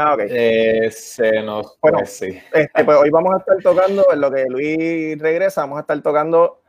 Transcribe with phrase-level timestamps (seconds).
[0.00, 0.20] Ah, ok.
[0.28, 2.38] Eh, se nos Bueno, pues, sí.
[2.52, 6.00] Este, pues hoy vamos a estar tocando, en lo que Luis regresa, vamos a estar
[6.00, 6.62] tocando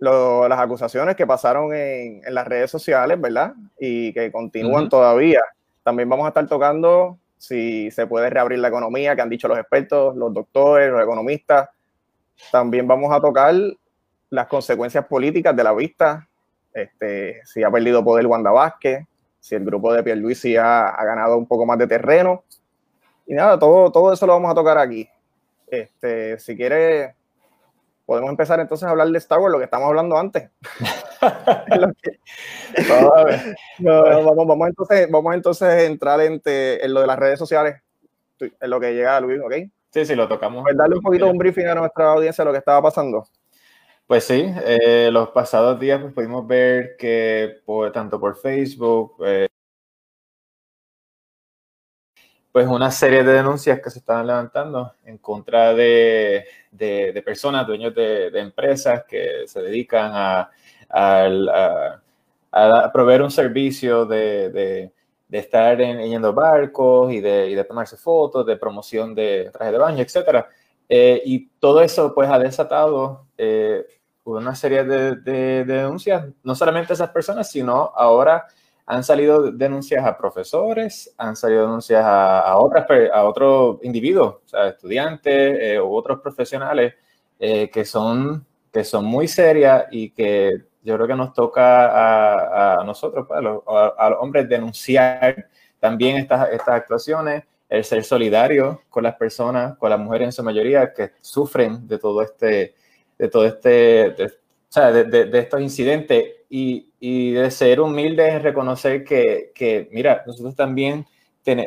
[0.00, 3.54] lo- las acusaciones que pasaron en, en las redes sociales, ¿verdad?
[3.78, 5.40] Y que continúan todavía.
[5.84, 9.58] También vamos a estar tocando si se puede reabrir la economía, que han dicho los
[9.58, 11.68] expertos, los doctores, los economistas.
[12.50, 13.54] También vamos a tocar
[14.30, 16.28] las consecuencias políticas de la vista,
[16.74, 19.04] este, si ha perdido poder Wanda Vázquez,
[19.42, 22.44] si el grupo de Pierluisi ha, ha ganado un poco más de terreno.
[23.26, 25.08] Y nada, todo, todo eso lo vamos a tocar aquí.
[25.66, 27.16] Este, si quiere,
[28.06, 30.48] podemos empezar entonces a hablar de Star Wars, lo que estamos hablando antes.
[32.02, 32.18] Que-
[32.88, 33.40] Vamos a ver.
[33.78, 37.18] no, no, vamos, vamos entonces, vamos entonces a entrar en, te- en lo de las
[37.18, 37.80] redes sociales,
[38.40, 39.52] en lo que llega Luis, ¿ok?
[39.90, 40.62] Sí, sí, lo tocamos.
[40.62, 43.26] Pues darle un poquito un briefing a nuestra audiencia de lo que estaba pasando.
[44.12, 49.48] Pues sí, eh, los pasados días pues, pudimos ver que por, tanto por Facebook, eh,
[52.52, 57.94] pues una serie de denuncias que se estaban levantando en contra de, de- personas, dueños
[57.94, 60.50] de, empresas que se dedican a,
[60.90, 62.02] a-
[62.92, 64.50] proveer un servicio de,
[65.38, 65.98] estar en,
[66.34, 70.46] barcos y de, y de tomarse fotos, de promoción de trajes de baño, etcétera.
[70.86, 73.24] Eh, y todo eso pues ha desatado
[74.24, 78.46] una serie de, de- de denuncias, no solamente a esas personas, sino ahora
[78.86, 84.48] han salido denuncias a profesores, han salido denuncias a, a otras, a otros individuos, o
[84.48, 86.94] sea, estudiantes eh, u otros profesionales
[87.38, 91.86] eh, que, son, que son muy serias y que yo creo que nos toca
[92.76, 95.46] a, a nosotros, pues, a, los, a los hombres, denunciar
[95.78, 100.42] también estas, estas actuaciones, el ser solidario con las personas, con las mujeres en su
[100.42, 102.74] mayoría que sufren de todo este,
[103.22, 103.68] de todo este,
[104.10, 106.24] de, o sea, de, de- de estos incidentes.
[106.50, 111.06] Y, y de ser humildes reconocer que, que, mira, nosotros también,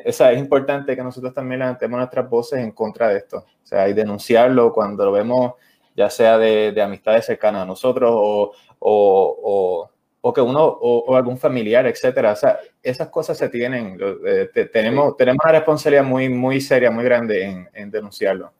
[0.05, 3.65] o sea, es importante que nosotros también levantemos nuestras voces en contra de esto, o
[3.65, 5.53] sea, y denunciarlo cuando lo vemos,
[5.95, 9.89] ya sea de, de amistades cercanas a nosotros o, o, o,
[10.21, 14.65] o que uno, o, algún familiar, etcétera, o sea, esas cosas se tienen, eh, te-
[14.67, 18.53] tenemos, tenemos una responsabilidad muy, muy seria, muy grande en, en denunciarlo.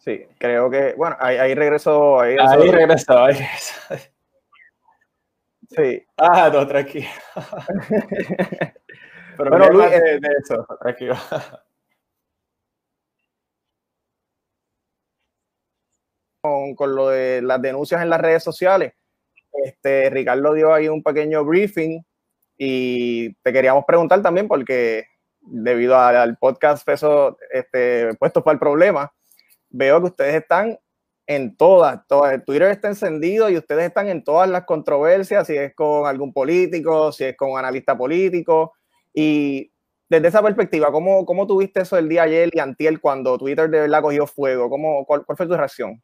[0.00, 2.20] Sí, creo que, bueno, ahí, ahí regresó.
[2.20, 3.74] Ahí Ahí regresó, ahí regresó.
[5.68, 7.06] Sí, Ah, no, tranquilo.
[9.36, 11.14] Pero Bueno, Luis, de, de eso, tranquilo.
[16.42, 18.94] con, con lo de las denuncias en las redes sociales.
[19.52, 22.02] Este, Ricardo dio ahí un pequeño briefing
[22.56, 25.04] y te queríamos preguntar también porque
[25.40, 29.12] debido a- al podcast peso este, puesto para el problema,
[29.70, 30.78] veo que ustedes están
[31.26, 35.74] en todas, todas, Twitter está encendido y ustedes están en todas las controversias, si es
[35.74, 38.74] con algún político, si es con un analista político.
[39.14, 39.70] Y
[40.08, 43.82] desde esa perspectiva, ¿cómo, cómo tuviste eso el día ayer y antier cuando Twitter de
[43.82, 44.68] verdad cogió fuego?
[44.68, 46.02] ¿Cómo, cuál, fue tu reacción?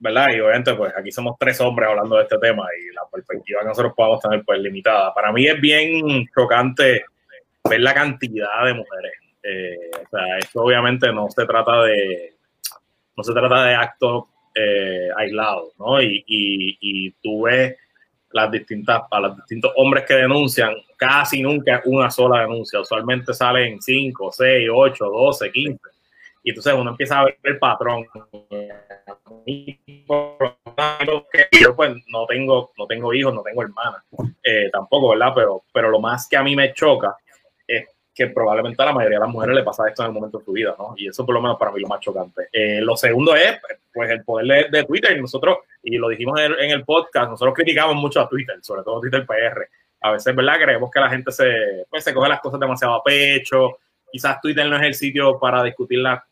[0.00, 0.28] ¿verdad?
[0.34, 3.68] Y obviamente, pues aquí somos tres hombres hablando de este tema y la perspectiva que
[3.68, 5.14] nosotros podamos tener, pues limitada.
[5.14, 7.04] Para mí es bien chocante
[7.68, 9.12] ver la cantidad de mujeres.
[9.46, 12.34] Eh, o sea, esto obviamente no se trata de,
[13.14, 14.24] no se trata de actos
[14.54, 16.00] eh, aislados, ¿no?
[16.00, 17.76] Y, y, tú ves
[18.30, 22.80] las distintas, a los distintos hombres que denuncian, casi nunca una sola denuncia.
[22.80, 25.80] Usualmente salen 5, 6, 8, 12, 15.
[26.44, 28.06] Y entonces uno empieza a ver el patrón.
[31.60, 34.02] Yo pues no tengo, no tengo hijos, no tengo hermanas,
[34.42, 35.32] eh, tampoco, ¿verdad?
[35.34, 37.16] Pero, pero lo más que a mí me choca
[37.66, 40.38] es que probablemente a la mayoría de las mujeres le pasa esto en el momento
[40.38, 40.94] de su vida, ¿no?
[40.96, 42.48] Y eso por lo menos para mí lo más chocante.
[42.52, 43.58] Eh, lo segundo es,
[43.92, 45.16] pues, el poder de, de Twitter.
[45.16, 48.56] Y nosotros, y lo dijimos en el, en el, podcast, nosotros criticamos mucho a Twitter,
[48.62, 49.68] sobre todo Twitter PR.
[50.02, 50.58] A veces, ¿verdad?
[50.60, 53.78] Creemos que la gente se, pues, se coge las cosas demasiado a pecho.
[54.12, 56.22] Quizás Twitter no es el sitio para discutirlas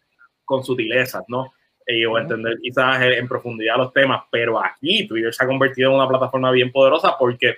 [0.45, 1.53] con sutilezas, ¿no?
[1.85, 5.97] Y, o entender quizás en profundidad los temas, pero aquí Twitter se ha convertido en
[5.97, 7.57] una plataforma bien poderosa porque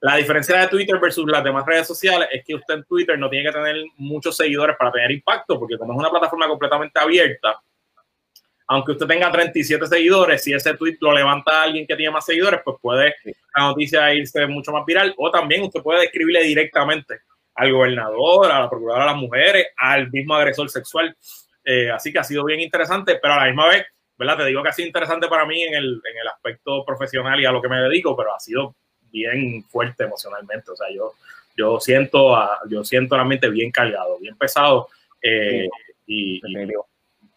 [0.00, 3.28] la diferencia de Twitter versus las demás redes sociales es que usted en Twitter no
[3.28, 7.60] tiene que tener muchos seguidores para tener impacto, porque como es una plataforma completamente abierta,
[8.66, 12.60] aunque usted tenga 37 seguidores, si ese tweet lo levanta alguien que tiene más seguidores,
[12.64, 13.14] pues puede
[13.54, 17.20] la noticia irse mucho más viral, o también usted puede escribirle directamente
[17.56, 21.14] al gobernador, a la procuradora de las mujeres, al mismo agresor sexual.
[21.64, 23.84] Eh, así que ha sido bien interesante, pero a la misma vez,
[24.16, 24.38] ¿verdad?
[24.38, 27.44] Te digo que ha sido interesante para mí en el, en el aspecto profesional y
[27.44, 28.76] a lo que me dedico, pero ha sido
[29.10, 30.70] bien fuerte emocionalmente.
[30.70, 31.14] O sea, yo,
[31.56, 34.88] yo siento a, yo siento la mente bien cargado, bien pesado.
[35.22, 35.68] Eh,
[36.06, 36.68] y, y,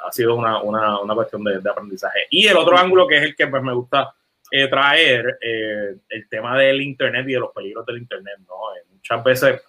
[0.06, 2.28] ha sido una, una, una cuestión de, de, aprendizaje.
[2.30, 4.14] Y el otro ángulo que es el que pues, me gusta
[4.52, 8.40] eh, traer, eh, el tema del Internet y de los peligros del Internet.
[8.48, 8.56] ¿no?
[8.92, 9.62] muchas veces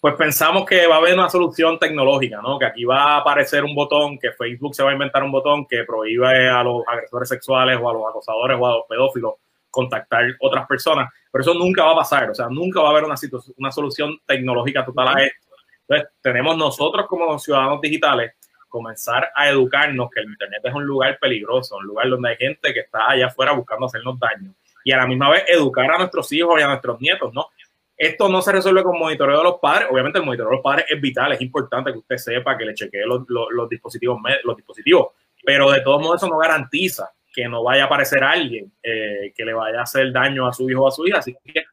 [0.00, 2.56] pues pensamos que va a haber una solución tecnológica, ¿no?
[2.58, 5.66] Que aquí va a aparecer un botón, que Facebook se va a inventar un botón
[5.66, 9.34] que prohíbe a los agresores sexuales o a los acosadores o a los pedófilos
[9.70, 13.04] contactar otras personas, pero eso nunca va a pasar, o sea, nunca va a haber
[13.04, 13.16] una,
[13.56, 15.48] una solución tecnológica total a esto.
[15.88, 18.32] Entonces, tenemos nosotros como ciudadanos digitales
[18.68, 22.72] comenzar a educarnos que el Internet es un lugar peligroso, un lugar donde hay gente
[22.74, 24.54] que está allá afuera buscando hacernos daño
[24.84, 27.48] y a la misma vez educar a nuestros hijos y a nuestros nietos, ¿no?
[27.96, 29.88] Esto no se resuelve con monitoreo de los padres.
[29.90, 32.74] Obviamente el monitoreo de los padres es vital, es importante que usted sepa que le
[32.74, 35.08] chequee los, los, dispositivos, los dispositivos,
[35.44, 39.44] pero de todos modos eso no garantiza que no vaya a aparecer alguien eh, que
[39.44, 41.18] le vaya a hacer daño a su hijo o a su hija.
[41.18, 41.64] Así que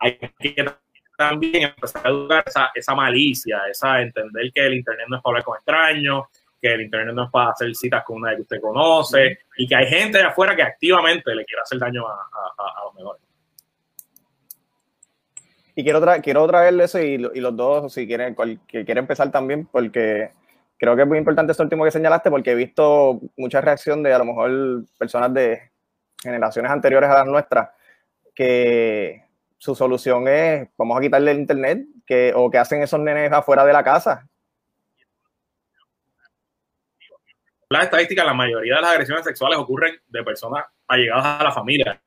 [0.00, 0.64] hay que
[1.18, 5.32] también empezar a educar esa, esa malicia, esa entender que el Internet no es para
[5.32, 6.24] hablar con extraños,
[6.62, 9.76] que el Internet no es para hacer citas con una que usted conoce y que
[9.76, 13.22] hay gente de afuera que activamente le quiere hacer daño a, los mejores.
[15.74, 18.34] Y quiero, tra quiero traerle eso y, y, los dos, si quieren,
[18.66, 20.30] que quiere empezar también, porque
[20.80, 24.14] creo que es muy importante esto último que señalaste, porque he visto mucha reacción de
[24.14, 24.50] a lo mejor
[24.98, 25.70] personas de
[26.22, 27.68] generaciones anteriores a las nuestras,
[28.34, 29.24] que
[29.58, 33.66] su solución es, vamos a quitarle el internet, que, o que hacen esos nenes afuera
[33.66, 34.26] de la casa,
[37.68, 42.02] las estadísticas, la mayoría de las agresiones sexuales ocurren de personas allegadas a la familia,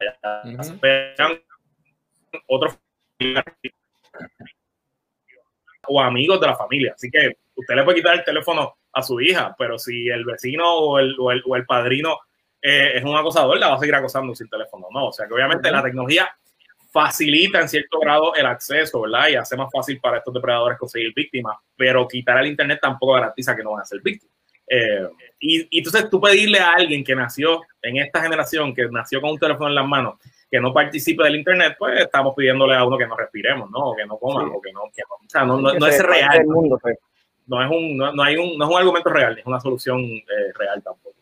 [2.47, 2.77] otros
[5.87, 6.93] o amigos de la familia.
[6.93, 10.71] Así que usted le puede quitar el teléfono a su hija, pero si el vecino
[10.71, 12.19] o el, o el, padrino
[12.61, 15.07] eh, es un acosador, la va a seguir acosando sin teléfono, ¿no?
[15.07, 16.29] O sea que obviamente la tecnología
[16.91, 19.29] facilita en cierto grado el acceso, ¿verdad?
[19.29, 23.55] Y hace más fácil para estos depredadores conseguir víctimas, pero quitar el Internet tampoco garantiza
[23.55, 24.33] que no van a ser víctimas.
[24.67, 25.07] Eh,
[25.39, 29.39] y, entonces tú pedirle a alguien que nació en esta generación, que nació con un
[29.39, 30.19] teléfono en las manos,
[30.49, 33.79] que no participe del Internet, pues estamos pidiéndole a uno que no respiremos, ¿no?
[33.89, 36.45] O que no coma, o que no, que no, o sea, no, no, es real.
[36.79, 36.97] Pues.
[37.47, 40.53] No, es un, no, hay un, no es un argumento real, es una solución eh,
[40.55, 41.15] real tampoco.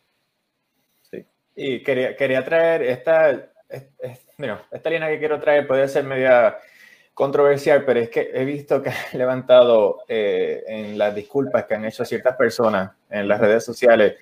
[1.02, 1.24] Sí.
[1.54, 3.48] Y quería, quería traer esta,
[4.38, 6.58] mira, esta línea que quiero traer puede ser media
[7.14, 11.84] controversial, pero es que he visto que han levantado eh, en las disculpas que han
[11.84, 14.14] hecho ciertas personas en las redes sociales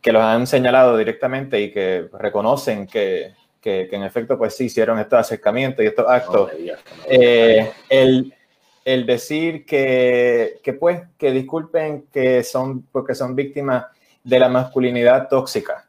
[0.00, 4.98] que los han señalado directamente y que reconocen que, que, en efecto pues sí hicieron
[4.98, 6.50] estos acercamientos y estos actos.
[7.08, 8.34] Eh, el,
[8.84, 13.86] el, decir que, que, pues que disculpen que son porque son víctimas
[14.24, 15.86] de la masculinidad tóxica,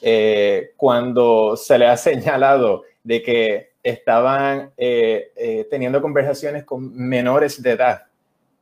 [0.00, 7.62] eh, cuando se le ha señalado de que estaban eh, eh, teniendo conversaciones con menores
[7.62, 8.06] de edad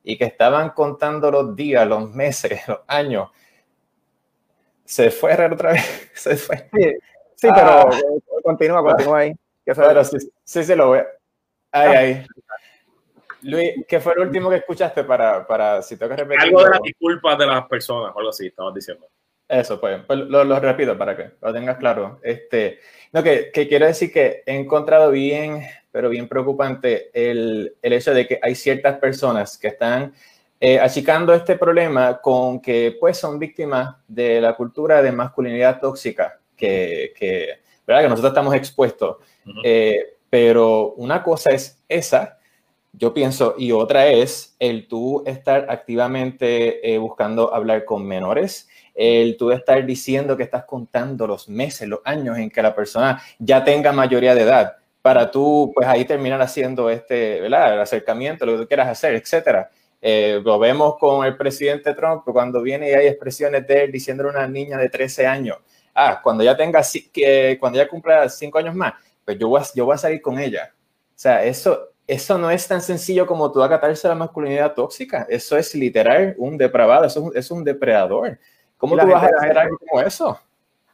[0.03, 3.31] y que estaban contando los días, los meses, los años.
[4.85, 6.69] Se fue otra vez, se fue.
[7.37, 8.01] Sí, pero ah.
[8.43, 9.35] continúa, continúa ahí.
[9.65, 11.01] Pero sí, sí, sí, lo voy.
[11.71, 12.27] Ahí, ahí.
[13.43, 16.43] Luis, ¿qué fue el último que escuchaste para, para si tengo que repetir?
[16.43, 19.07] Algo de las disculpas de las personas, o algo así, estabas diciendo.
[19.49, 22.21] Eso, pues, pues lo, lo, repito para que lo tengas claro.
[22.23, 22.79] Este,
[23.13, 28.15] no, que, que, quiero decir que he encontrado bien, pero bien preocupante el, el hecho
[28.15, 30.15] de que hay ciertas personas que están
[30.59, 36.39] eh, achicando este problema con que pues son víctimas de la cultura de masculinidad tóxica
[36.57, 38.03] que, que, ¿verdad?
[38.03, 39.17] que nosotros estamos expuestos.
[39.65, 42.39] Eh, pero una cosa es esa,
[42.93, 49.37] yo pienso, y otra es el tú estar activamente eh, buscando hablar con menores el
[49.37, 53.65] tú estar diciendo que estás contando los meses, los años en que la persona ya
[53.65, 58.69] tenga mayoría de edad, para tú, pues ahí terminar haciendo este, acercamiento, lo que tú
[58.69, 59.71] quieras hacer, etcétera.
[60.01, 64.31] Eh, lo vemos con el presidente Trump, cuando viene y hay expresiones de él diciéndole
[64.31, 65.59] a una niña de 13 años,
[65.95, 66.83] ah, cuando ya tenga,
[67.13, 68.95] que, cuando ya cumpla 5 años más,
[69.25, 70.73] pues voy, a, yo voy a salir con ella.
[70.75, 75.27] O sea, eso, eso no es tan sencillo como tú acatarse a la masculinidad tóxica.
[75.29, 78.39] Eso es literal un depravado, eso es un depredador.
[78.77, 80.39] ¿Cómo tú vas a hacer algo como eso?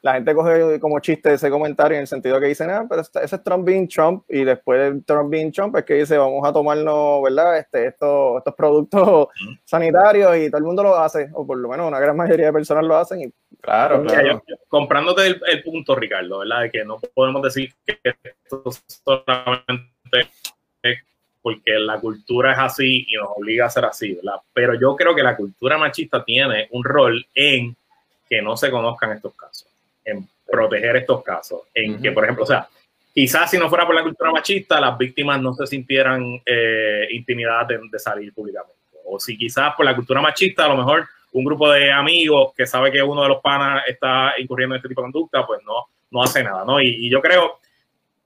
[0.00, 3.34] La gente coge como chiste ese comentario en el sentido que dicen, ah, pero ese
[3.34, 6.52] es Trump being Trump, y después de Trump being Trump es que dice, vamos a
[6.52, 7.58] tomarnos, ¿verdad?
[7.58, 9.28] Este, estos, estos productos
[9.64, 12.52] sanitarios y todo el mundo lo hace, o por lo menos una gran mayoría de
[12.52, 13.22] personas lo hacen.
[13.22, 14.42] Y, claro, claro.
[14.68, 16.62] comprándote el, punto, Ricardo, ¿verdad?
[16.62, 20.30] De que no podemos decir que esto solamente
[20.82, 20.98] es
[21.42, 24.36] porque la cultura es así y nos obliga a ser así, ¿verdad?
[24.52, 27.76] Pero yo creo que la cultura machista tiene un rol en
[28.28, 29.68] que no se conozcan estos casos,
[30.04, 32.68] en proteger estos casos, en que, por ejemplo, o sea,
[33.14, 37.68] quizás si no fuera por la cultura machista, las víctimas no se sintieran eh, intimidadas
[37.68, 38.74] de, salir públicamente.
[39.06, 42.66] O si quizás por la cultura machista, a lo mejor un grupo de amigos que
[42.66, 45.86] sabe que uno de los panas está incurriendo en este tipo de conducta, pues no,
[46.10, 46.80] no hace nada, ¿no?
[46.80, 47.58] Y, yo creo,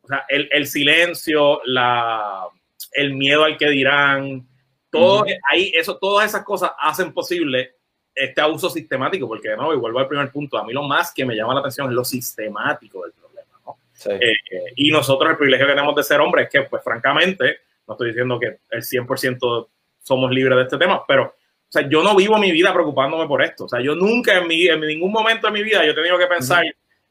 [0.02, 2.46] o sea, el, el silencio, la,
[2.92, 4.46] el miedo al que dirán,
[4.90, 7.76] todo ahí, eso, todas esas cosas hacen posible
[8.14, 11.24] este abuso sistemático, porque no, y vuelvo al primer punto, a mí lo más que
[11.24, 13.78] me llama la atención es lo sistemático del problema, ¿no?
[14.10, 14.34] Eh,
[14.76, 18.08] y nosotros el privilegio que tenemos de ser hombres es que, pues francamente, no estoy
[18.08, 19.68] diciendo que el 100%
[20.02, 23.42] somos libres de este tema, pero o sea, yo no vivo mi vida preocupándome por
[23.42, 23.64] esto.
[23.64, 26.18] O sea, yo nunca en, mi, en ningún momento de mi vida yo he tenido
[26.18, 26.62] que pensar,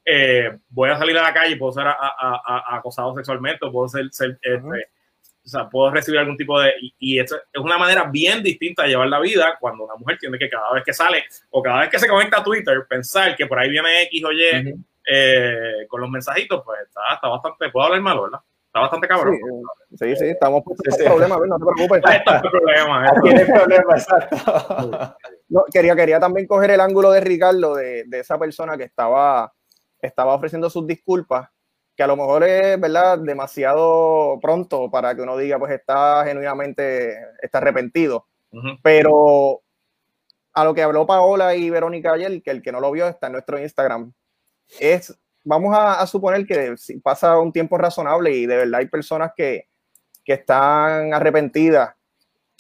[0.06, 4.38] eh, voy a salir a la calle y puedo ser acosado sexualmente, puedo ser, ser
[4.42, 4.90] este,
[5.44, 6.74] o sea, puedo recibir algún tipo de...
[7.00, 10.38] Y, esto es una manera bien distinta de llevar la vida cuando una mujer tiene
[10.38, 13.48] que cada vez que sale o cada vez que se conecta a Twitter pensar que
[13.48, 14.76] por ahí viene X o Y
[15.08, 17.70] eh, con los mensajitos, pues está, está bastante...
[17.70, 18.40] Puedo hablar malo, ¿verdad?
[18.68, 19.38] Está bastante cabrón.
[19.96, 22.04] Sí, sí, estamos puestos sí, problema, no te preocupes.
[22.06, 23.10] Este es el problema.
[23.10, 25.16] Aquí el problema, exacto.
[25.50, 29.52] No, quería, quería también coger el ángulo de Ricardo, de, de esa persona que estaba,
[30.08, 31.50] estaba ofreciendo sus disculpas
[31.96, 37.18] que a lo mejor es, ¿verdad?, demasiado pronto para que uno diga, pues está genuinamente,
[37.42, 38.28] está arrepentido.
[38.82, 39.62] Pero
[40.54, 43.28] a lo que habló Paola y Verónica ayer, que el que no lo vio está
[43.28, 44.14] en nuestro Instagram,
[44.80, 49.32] es, vamos a, suponer que si pasa un tiempo razonable y de verdad hay personas
[49.36, 49.68] que,
[50.24, 51.96] que están arrepentidas,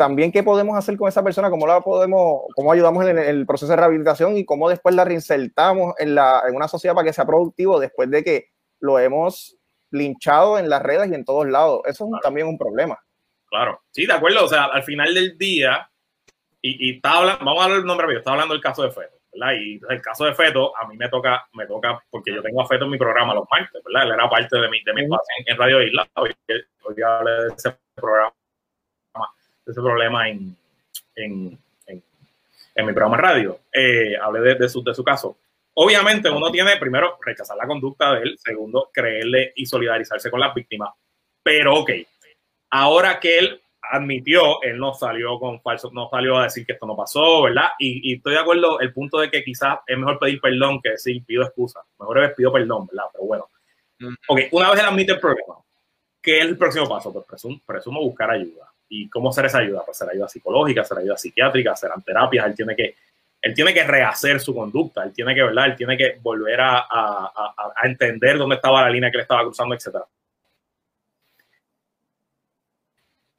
[0.01, 3.71] también qué podemos hacer con esa persona, cómo la podemos, cómo ayudamos en el, proceso
[3.71, 7.23] de rehabilitación y cómo después la reinsertamos en, la, en una sociedad para que sea
[7.23, 8.45] productivo después de que
[8.79, 9.59] lo hemos
[9.91, 11.81] linchado en las redes y en todos lados.
[11.85, 12.97] Eso es también un problema.
[13.45, 14.43] Claro, sí, de acuerdo.
[14.43, 15.87] O sea, al final del día,
[16.63, 18.89] y, y está hablando, vamos a hablar del nombre mío, está hablando del caso de
[18.89, 19.53] Feto, ¿verdad?
[19.61, 22.67] Y el caso de Feto, a mí me toca, me toca, porque yo tengo a
[22.67, 24.07] Feto en mi programa los martes, ¿verdad?
[24.07, 26.07] Él era parte de mi, de mi espacio en, Radio Isla.
[26.15, 26.33] Hoy,
[26.87, 28.33] hoy hablé de ese programa,
[29.65, 30.55] ese problema en,
[31.15, 33.59] en, en, mi programa radio.
[33.71, 35.37] Eh, hablé de, de, su, de su caso.
[35.73, 40.53] Obviamente uno tiene primero rechazar la conducta de él, segundo creerle y solidarizarse con las
[40.53, 40.91] víctimas.
[41.43, 41.91] Pero ok,
[42.69, 46.85] ahora que él admitió, él no salió con falso, no salió a decir que esto
[46.85, 47.69] no pasó, ¿verdad?
[47.79, 51.23] Y, estoy de acuerdo el punto de que quizás es mejor pedir perdón que decir
[51.25, 51.81] pido excusa.
[51.99, 53.05] Mejor es pido perdón, ¿verdad?
[53.11, 53.49] Pero bueno.
[54.27, 55.55] Ok, una vez él admite el problema,
[56.21, 57.13] ¿qué es el próximo paso?
[57.13, 58.70] Pues presumo, presumo buscar ayuda.
[58.93, 59.83] ¿Y cómo hacer esa ayuda?
[59.85, 62.45] Pues hacer ayuda psicológica, hacer ayuda psiquiátrica, hacer terapias.
[62.45, 62.95] Él tiene que
[63.41, 65.67] él tiene que rehacer su conducta, él tiene que, ¿verdad?
[65.67, 69.43] Él tiene que volver a, a, a, entender dónde estaba la línea que le estaba
[69.43, 69.97] cruzando, etc.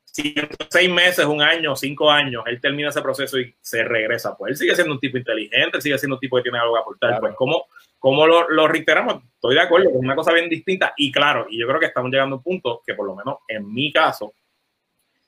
[0.05, 4.37] Si en seis meses, un año, cinco años, él termina ese proceso y se regresa,
[4.37, 6.81] pues él sigue siendo un tipo inteligente, sigue siendo un tipo que tiene algo que
[6.81, 7.21] aportar.
[7.21, 7.67] Pues, ¿cómo,
[7.99, 9.23] cómo lo, lo, reiteramos?
[9.35, 10.95] Estoy de acuerdo, es una cosa bien distinta.
[10.97, 13.39] Y claro, y yo creo que estamos llegando a un punto que, por lo menos
[13.47, 14.35] en mi caso,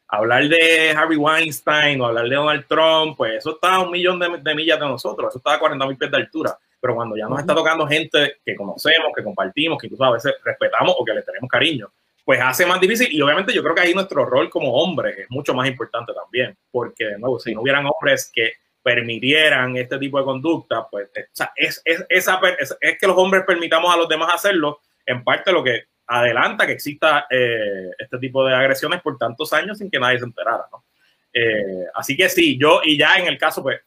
[0.08, 4.18] hablar de Harvey Weinstein o hablar de Donald Trump, pues eso está a un millón
[4.18, 6.58] de, millas de nosotros, eso está a 40 mil pies de altura.
[6.80, 10.34] Pero cuando ya nos está tocando gente que conocemos, que compartimos, que incluso a veces
[10.44, 11.90] respetamos o que le tenemos cariño,
[12.25, 13.08] pues hace más difícil.
[13.11, 16.54] Y obviamente yo creo que ahí nuestro rol como hombres es mucho más importante también,
[16.70, 21.08] porque de nuevo, si no hubieran hombres que permitieran este tipo de conducta, pues
[21.56, 25.52] es, es, esa, es, es que los hombres permitamos a los demás hacerlo, en parte
[25.52, 29.99] lo que adelanta que exista eh, este tipo de agresiones por tantos años sin que
[29.99, 30.84] nadie se enterara, ¿no?
[31.32, 33.80] Eh, así que sí, yo, y ya en el caso, pues,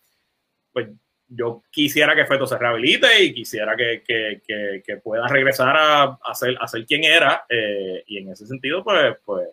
[0.74, 0.90] pues
[1.30, 4.42] yo quisiera que Feto se rehabilite y quisiera que, que,
[4.86, 9.48] que, pueda regresar a, a ser quien era, eh, y en ese sentido, pues, pues,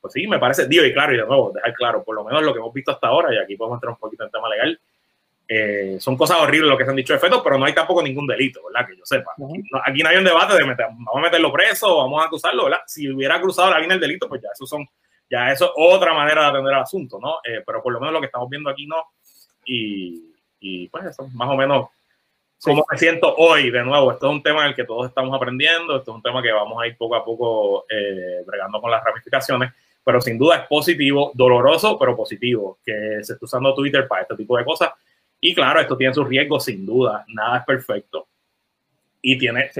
[0.00, 2.42] pues sí, me parece, digo, y claro, y de nuevo, dejar claro, por lo menos
[2.42, 4.80] lo que hemos visto hasta ahora, y aquí podemos entrar un poquito en tema legal,
[5.54, 8.02] eh, son cosas horribles lo que se han dicho de feto, pero no hay tampoco
[8.02, 8.88] ningún delito, ¿verdad?
[8.88, 9.32] Que yo sepa.
[9.84, 12.80] Aquí, no hay un debate de meter, vamos a meterlo preso, vamos a acusarlo, ¿verdad?
[12.86, 14.88] Si hubiera cruzado la línea del delito, pues ya eso son,
[15.28, 17.34] ya eso es otra manera de atender el asunto, ¿no?
[17.44, 18.96] Eh, pero por lo menos lo que estamos viendo aquí no.
[19.66, 21.88] Y, y pues eso, más o menos
[22.62, 25.36] cómo me siento hoy, de nuevo, esto es un tema en el que todos estamos
[25.36, 28.90] aprendiendo, esto es un tema que vamos a ir poco a poco eh, bregando con
[28.90, 29.70] las ramificaciones,
[30.02, 34.34] pero sin duda es positivo, doloroso, pero positivo, que se esté usando Twitter para este
[34.34, 34.92] tipo de cosas
[35.44, 38.28] y claro, esto tiene sus riesgos, sin duda, nada es perfecto.
[39.20, 39.70] Y tiene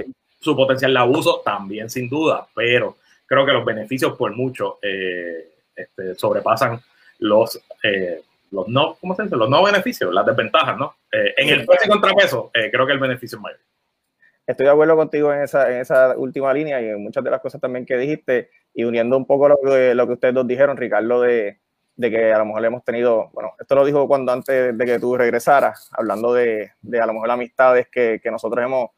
[0.41, 5.53] su potencial de abuso también, sin duda, pero creo que los beneficios por mucho eh,
[5.73, 6.81] este, sobrepasan
[7.19, 9.37] los, eh, los, no, ¿cómo se dice?
[9.37, 10.97] los no beneficios, las desventajas, ¿no?
[11.09, 13.59] Eh, en el peso y contrapeso, creo que el beneficio es mayor.
[14.45, 17.39] Estoy de acuerdo contigo en esa, en esa última línea y en muchas de las
[17.39, 20.75] cosas también que dijiste y uniendo un poco lo que, lo que ustedes dos dijeron,
[20.75, 21.61] Ricardo, de,
[21.95, 24.99] de que a lo mejor hemos tenido, bueno, esto lo dijo cuando antes de que
[24.99, 28.89] tú regresaras, hablando de, de a lo mejor amistades que, que nosotros hemos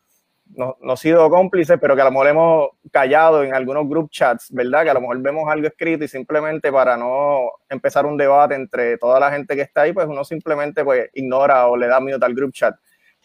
[0.47, 4.51] no, no, sido cómplices, pero que a lo mejor hemos callado en algunos group chats,
[4.51, 4.83] ¿verdad?
[4.83, 8.97] Que a lo mejor vemos algo escrito y simplemente para no empezar un debate entre
[8.97, 12.23] toda la gente que está ahí, pues uno simplemente pues ignora o le da miedo
[12.23, 12.75] al group chat.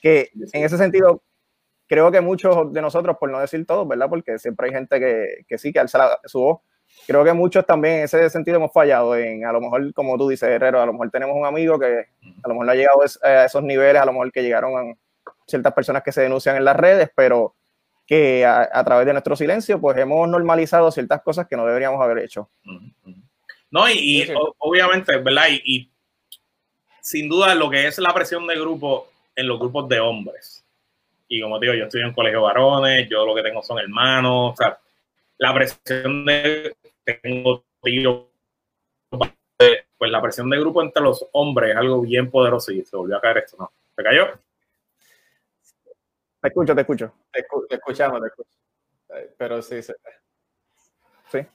[0.00, 1.23] Que en ese sentido,
[1.87, 4.09] creo que muchos de nosotros, por no decir todos, ¿verdad?
[4.09, 6.61] Porque siempre hay gente que, que sí, que alza su voz,
[7.07, 10.29] creo que muchos también en ese sentido hemos fallado en, a lo mejor, como tú
[10.29, 12.07] dices, Herrero, a lo mejor tenemos un amigo que
[12.43, 14.95] a lo mejor no ha llegado a esos niveles, a lo mejor que llegaron a
[15.47, 17.55] ciertas personas que se denuncian en las redes, pero
[18.07, 22.19] que a, través de nuestro silencio, pues hemos normalizado ciertas cosas que no deberíamos haber
[22.19, 22.51] hecho.
[23.71, 24.29] No, y,
[24.59, 25.45] obviamente, ¿verdad?
[25.51, 25.91] y
[27.01, 30.65] sin duda lo que es la presión de grupo en los grupos de hombres.
[31.29, 33.79] Y como digo, yo estoy en un colegio de varones, yo lo que tengo son
[33.79, 34.79] hermanos, o sea,
[35.39, 36.75] la presión de
[37.14, 38.31] tengo tío,
[39.99, 43.17] pues la presión de grupo entre los hombres es algo bien poderoso y se volvió
[43.17, 43.73] a caer esto, ¿no?
[43.95, 44.26] ¿Se cayó?
[46.40, 47.12] Te escucho, te escucho.
[47.31, 48.59] Te, escuchamos, te escucho.
[49.37, 49.93] Pero sí, sí.
[51.31, 51.47] Sí.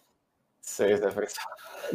[0.59, 1.41] Sí, se frisa.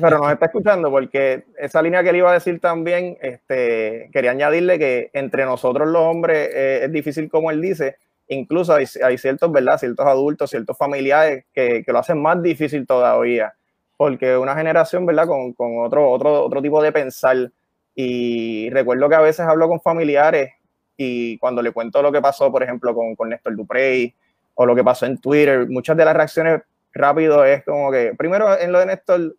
[0.01, 4.31] Pero nos está escuchando porque esa línea que le iba a decir también, este, quería
[4.31, 7.99] añadirle que entre nosotros los hombres eh, es difícil, como él dice,
[8.31, 8.87] incluso hay,
[9.19, 9.79] ciertos, ¿verdad?
[9.79, 13.53] Ciertos adultos, ciertos familiares que, que, lo hacen más difícil todavía,
[13.97, 15.27] porque una generación, ¿verdad?
[15.27, 17.51] Con, con, otro, otro, otro tipo de pensar.
[17.95, 20.53] Y recuerdo que a veces hablo con familiares
[20.97, 24.15] y cuando le cuento lo que pasó, por ejemplo, con, con Néstor Duprey
[24.55, 28.59] o lo que pasó en Twitter, muchas de las reacciones rápido es como que, primero
[28.59, 29.37] en lo de Néstor,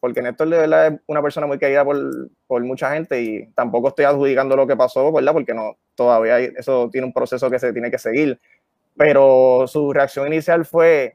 [0.00, 1.98] porque Néstor de verdad es una persona muy querida por,
[2.46, 5.32] por, mucha gente y tampoco estoy adjudicando lo que pasó, ¿verdad?
[5.34, 8.40] Porque no, todavía eso tiene un proceso que se tiene que seguir.
[8.96, 11.14] Pero su reacción inicial fue,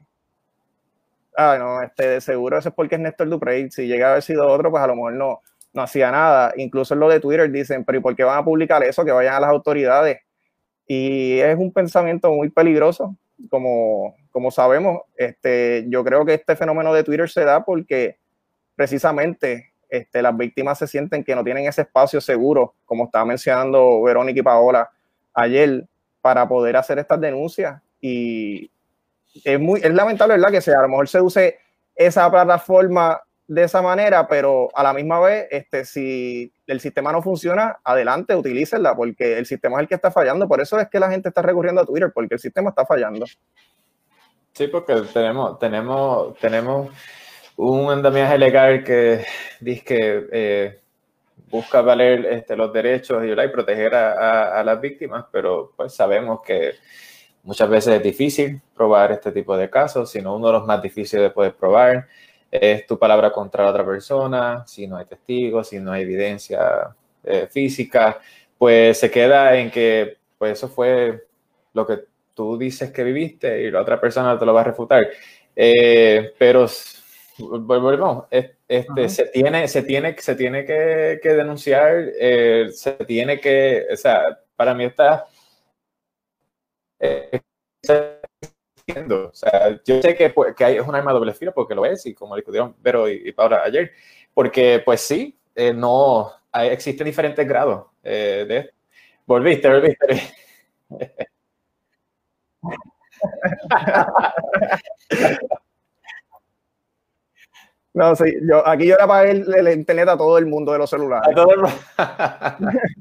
[1.36, 3.70] ah, no, este, de seguro eso es porque es Néstor Duprey.
[3.70, 5.40] Si llega a haber sido otro, pues a lo mejor no,
[5.72, 6.52] no hacía nada.
[6.56, 9.04] Incluso en lo de Twitter dicen, pero ¿y por qué van a publicar eso?
[9.04, 10.18] Que vayan a las autoridades.
[10.88, 13.16] Y es un pensamiento muy peligroso,
[13.50, 15.02] como, como sabemos.
[15.16, 18.18] Este, yo creo que este fenómeno de Twitter se da porque
[18.74, 24.02] precisamente este, las víctimas se sienten que no tienen ese espacio seguro, como estaba mencionando
[24.02, 24.90] Verónica y Paola
[25.34, 25.86] ayer,
[26.20, 27.80] para poder hacer estas denuncias.
[28.00, 28.70] Y
[29.44, 30.50] es, muy, es lamentable, ¿verdad?
[30.50, 31.58] Que a lo mejor se use
[31.94, 37.22] esa plataforma de esa manera, pero a la misma vez, este, si el sistema no
[37.22, 40.48] funciona, adelante, utilícenla, porque el sistema es el que está fallando.
[40.48, 43.24] Por eso es que la gente está recurriendo a Twitter, porque el sistema está fallando.
[44.52, 46.88] Sí, porque tenemos, tenemos, tenemos
[47.56, 49.24] un andamiaje legal que
[49.60, 50.80] dice que eh,
[51.50, 56.72] busca valer este, los derechos y, y proteger a, las víctimas, pero pues sabemos que
[57.42, 61.24] muchas veces es difícil probar este tipo de casos, sino uno de los más difíciles
[61.24, 62.06] de poder probar
[62.50, 66.94] es tu palabra contra la otra persona, si no hay testigos, si no hay evidencia
[67.24, 68.20] eh, física,
[68.56, 71.26] pues se queda en que pues eso fue
[71.74, 72.00] lo que
[72.34, 75.06] tú dices que viviste y la otra persona te lo va a refutar.
[75.54, 76.66] Eh, pero
[77.38, 83.96] volvemos, este, se tiene, se tiene, se tiene que, denunciar, eh, se tiene que, o
[83.96, 84.22] sea,
[84.54, 85.26] para mí está
[86.98, 87.40] eh,
[89.10, 91.74] o sea, yo sé que, pues, que hay, es un arma de doble filo porque
[91.74, 93.92] lo es y como discutieron Vero y, y Paula ayer,
[94.32, 98.70] porque pues sí, eh, no, hay, existen diferentes grados de
[99.26, 100.34] Volviste, volviste.
[107.96, 110.90] No, sí, yo, aquí yo le apagué el, internet a todo el mundo de los
[110.90, 111.34] celulares.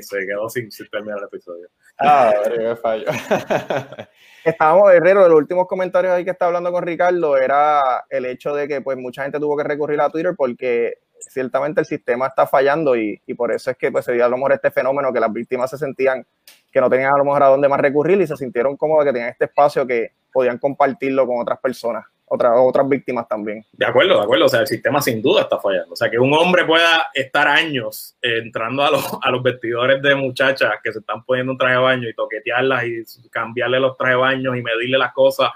[0.00, 1.66] Se quedó sin, terminar el episodio.
[1.98, 3.06] Ah, me fallo.
[4.44, 8.54] Estábamos, Herrero, de los últimos comentarios ahí que está hablando con Ricardo era el hecho
[8.54, 12.46] de que pues mucha gente tuvo que recurrir a Twitter porque ciertamente el sistema está
[12.46, 15.12] fallando y, y por eso es que pues se dio a lo mejor este fenómeno
[15.12, 16.24] que las víctimas se sentían
[16.72, 19.12] que no tenían a lo mejor a dónde más recurrir y se sintieron cómodos que
[19.12, 23.64] tenían este espacio que podían compartirlo con otras personas otras, otras víctimas también.
[23.72, 24.46] De acuerdo, de acuerdo.
[24.46, 25.92] O sea, el sistema sin duda está fallando.
[25.92, 30.14] O sea, que un hombre pueda estar años entrando a los, a los vestidores de
[30.14, 34.14] muchachas que se están poniendo un traje de baño y toquetearlas y cambiarle los trajes
[34.14, 35.50] de baño y medirle las cosas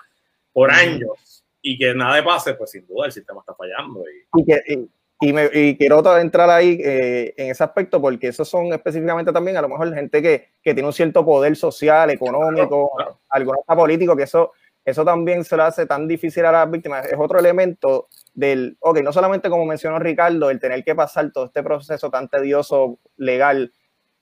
[0.53, 4.03] por años y que nada de pase, pues sin duda el sistema está fallando.
[4.37, 4.89] Y, que,
[5.21, 9.57] y, me, y quiero entrar ahí eh, en ese aspecto porque esos son específicamente también
[9.57, 12.91] a lo mejor gente que, que tiene un cierto poder social, económico,
[13.29, 14.53] algo político, que eso
[14.85, 17.07] eso también se lo hace tan difícil a las víctimas.
[17.07, 21.47] Es otro elemento del, ok, no solamente como mencionó Ricardo, el tener que pasar todo
[21.47, 23.73] este proceso tan tedioso legal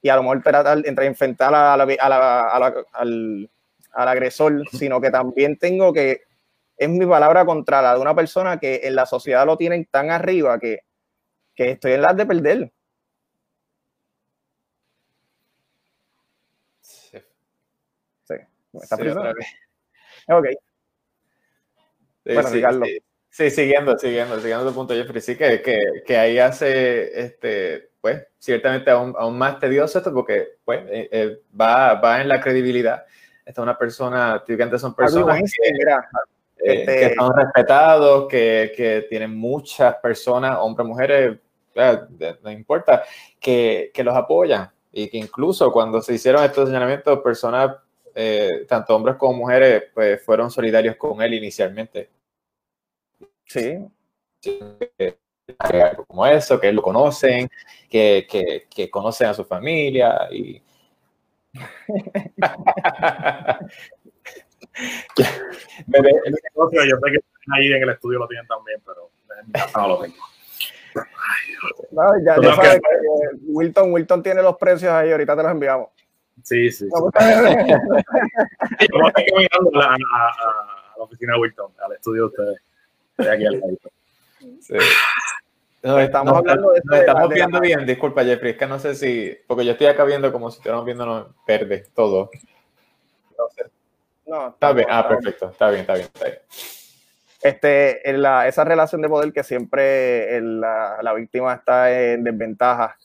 [0.00, 3.50] y a lo mejor tratar entre enfrentar a la, a la, al,
[3.92, 6.22] al agresor, sino que también tengo que,
[6.76, 10.10] es mi palabra contra la de una persona que en la sociedad lo tienen tan
[10.10, 10.80] arriba que,
[11.54, 12.72] que estoy en las de perder.
[16.80, 17.18] Sí.
[18.24, 18.34] Sí.
[18.74, 19.02] está sí,
[20.28, 20.46] Ok.
[22.24, 22.48] bueno,
[23.30, 28.26] sí, siguiendo, siguiendo, siguiendo tu punto, Jeffrey, sí que, que, que ahí hace, este, pues,
[28.38, 33.04] ciertamente aún, aún, más tedioso esto porque, pues, eh, eh, va, va en la credibilidad.
[33.44, 35.40] Esta es una persona, típicamente son personas
[36.64, 41.38] Eh, que este son respetados, que, que, tienen muchas personas, hombres, mujeres,
[42.42, 43.02] no importa,
[43.40, 44.70] que, que, los apoyan.
[44.92, 47.76] Y que incluso cuando se hicieron estos señalamientos, personas,
[48.14, 52.10] eh, tanto hombres como mujeres, pues fueron solidarios con él inicialmente.
[53.46, 53.78] Sí.
[55.58, 57.48] Algo como eso, que lo conocen,
[57.88, 60.60] que, que, que conocen a su familia y...
[65.14, 65.32] yo sé
[67.12, 67.20] que
[67.52, 69.10] ahí en el estudio lo tienen también, pero
[69.76, 70.16] no lo tengo.
[71.90, 75.88] No, ya, ya sabes que Wilton, Wilton tiene los precios ahí, ahorita te los enviamos.
[76.42, 76.88] Sí, sí.
[76.90, 77.40] Vamos a
[79.20, 82.58] ir caminando a, a, a, la oficina de Wilton, al estudio de ustedes.
[83.18, 83.76] De aquí al lado.
[84.60, 84.76] Sí.
[85.82, 89.36] No, estamos hablando de nos estamos viendo bien, disculpa Jeffrey, es que no sé si,
[89.48, 92.30] porque yo estoy acá viendo como si estuviéramos viendo verde todo.
[93.36, 93.64] No sé.
[94.26, 96.38] No, está bien, ah, perfecto, está bien, está bien, está bien.
[97.42, 102.96] Este, en la, esa relación de poder que siempre la, la, víctima está en desventaja.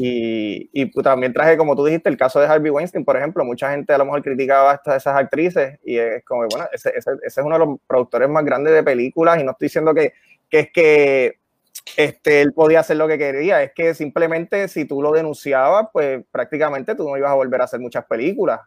[0.00, 3.44] Y, y, también traje, como tú dijiste, el caso de Harvey Weinstein, por ejemplo.
[3.44, 7.10] Mucha gente a lo mejor criticaba a esas actrices y es como, bueno, ese, ese,
[7.24, 10.12] ese, es uno de los productores más grandes de películas y no estoy diciendo que,
[10.48, 11.38] que es que
[11.96, 16.24] este, él podía hacer lo que quería, es que simplemente si tú lo denunciabas, pues
[16.30, 18.60] prácticamente tú no ibas a volver a hacer muchas películas.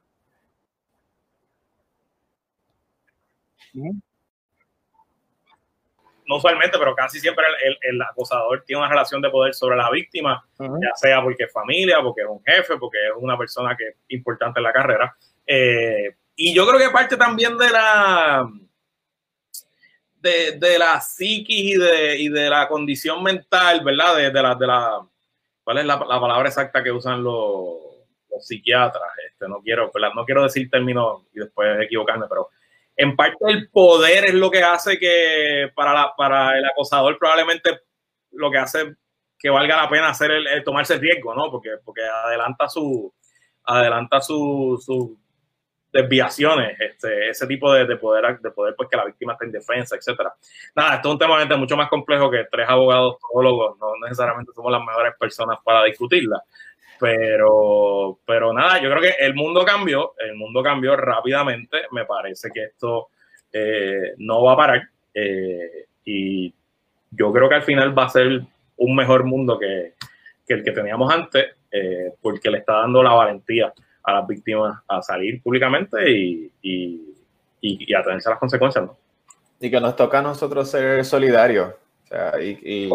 [6.32, 7.44] No usualmente, pero casi siempre
[7.82, 12.00] el, acosador tiene una relación de poder sobre la víctima, ya sea porque es familia,
[12.02, 15.15] porque es un jefe, porque es una persona que es importante en la carrera.
[15.46, 18.50] Eh, y yo creo que parte también de la
[20.22, 24.15] de, la psiquis y de, y de la condición mental, ¿verdad?
[24.15, 25.06] De, de, la, de la,
[25.63, 27.76] ¿cuál es la, palabra exacta que usan los,
[28.30, 29.12] los psiquiatras?
[29.28, 32.50] Este, no quiero, No quiero decir términos y después equivocarme, pero
[33.02, 37.82] en parte el poder es lo que hace que para, la, para el acosador probablemente
[38.32, 38.96] lo que hace
[39.40, 41.50] que valga la pena hacer el, tomarse el riesgo, ¿no?
[41.50, 43.12] Porque, porque adelanta su
[43.64, 45.18] adelanta su,
[45.92, 49.96] desviaciones, este, ese tipo de, poder, de poder pues que la víctima está en defensa,
[49.96, 50.34] etcétera.
[50.76, 54.72] Nada, esto es un tema mucho más complejo que tres abogados psicólogos, no necesariamente somos
[54.72, 56.42] las mejores personas para discutirla.
[57.02, 61.80] Pero, pero nada, yo creo que el mundo cambió, el mundo cambió rápidamente.
[61.90, 63.08] Me parece que esto
[63.52, 64.84] eh, no va a parar.
[65.12, 66.54] Eh, y
[67.10, 68.42] yo creo que al final va a ser
[68.78, 69.94] un mejor mundo que,
[70.48, 75.02] el que teníamos antes, eh, porque le está dando la valentía a las víctimas a
[75.02, 77.16] salir públicamente y, y,
[77.62, 78.86] y, a tenerse las consecuencias.
[78.86, 78.96] ¿no?
[79.60, 81.74] Y que nos toca a nosotros ser solidarios
[82.40, 82.90] y,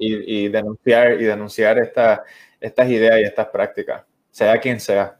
[0.00, 2.24] y, denunciar, y denunciar esta
[2.60, 5.16] estas ideas y estas prácticas, sea quien sea.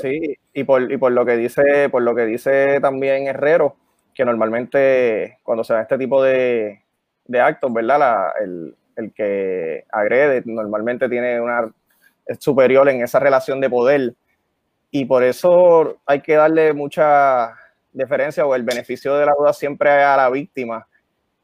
[0.00, 3.76] Sí, y por, y por lo que dice, por lo que dice también Herrero,
[4.14, 6.82] que normalmente cuando se da este tipo de,
[7.40, 8.32] actos, ¿verdad?
[8.40, 8.76] el,
[9.14, 11.72] que agrede normalmente tiene una
[12.26, 14.14] es superior en esa relación de poder.
[14.90, 17.54] Y por eso hay que darle mucha
[17.92, 20.86] deferencia o el beneficio de la duda siempre a la víctima,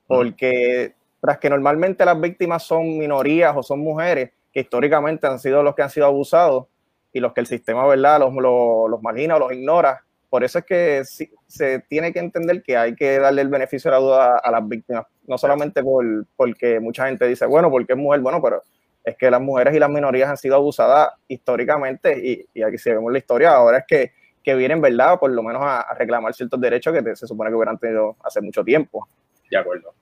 [0.07, 0.95] porque
[1.39, 5.83] que normalmente las víctimas son minorías o son mujeres, que históricamente han sido los que
[5.83, 6.67] han sido abusados
[7.13, 10.03] y los que el sistema, ¿verdad?, los, los, los o los ignora.
[10.29, 11.03] Por eso es que
[11.47, 14.69] se tiene que entender que hay que darle el beneficio de la duda a, las
[14.69, 16.05] víctimas, no solamente por,
[16.37, 18.63] porque mucha gente dice, bueno, porque es mujer, bueno, pero
[19.05, 22.91] es que las mujeres y las minorías han sido abusadas históricamente y, y aquí si
[22.91, 24.13] vemos la historia, ahora es que,
[24.47, 27.79] que vienen, ¿verdad?, por lo menos a, reclamar ciertos derechos que se supone que hubieran
[27.79, 29.09] tenido hace mucho tiempo.
[29.51, 29.95] De acuerdo.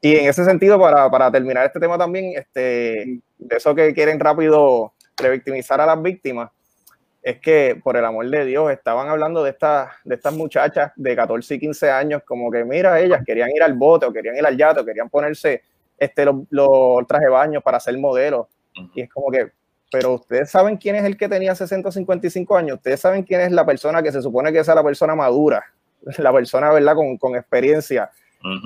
[0.00, 4.20] Y en ese sentido, para, para terminar este tema también, este, de eso que quieren
[4.20, 6.50] rápido revictimizar a las víctimas,
[7.22, 11.16] es que por el amor de Dios estaban hablando de estas, de estas muchachas de
[11.16, 14.46] 14 y 15 años, como que mira, ellas querían ir al bote o querían ir
[14.46, 15.62] al yate o querían ponerse
[15.98, 18.46] este, los, los trajes de baño para ser modelos.
[18.94, 19.50] Y es como que,
[19.90, 23.50] pero ustedes saben quién es el que tenía 60 55 años, ustedes saben quién es
[23.50, 25.64] la persona que se supone que es la persona madura,
[26.18, 28.10] la persona, ¿verdad?, con, con experiencia.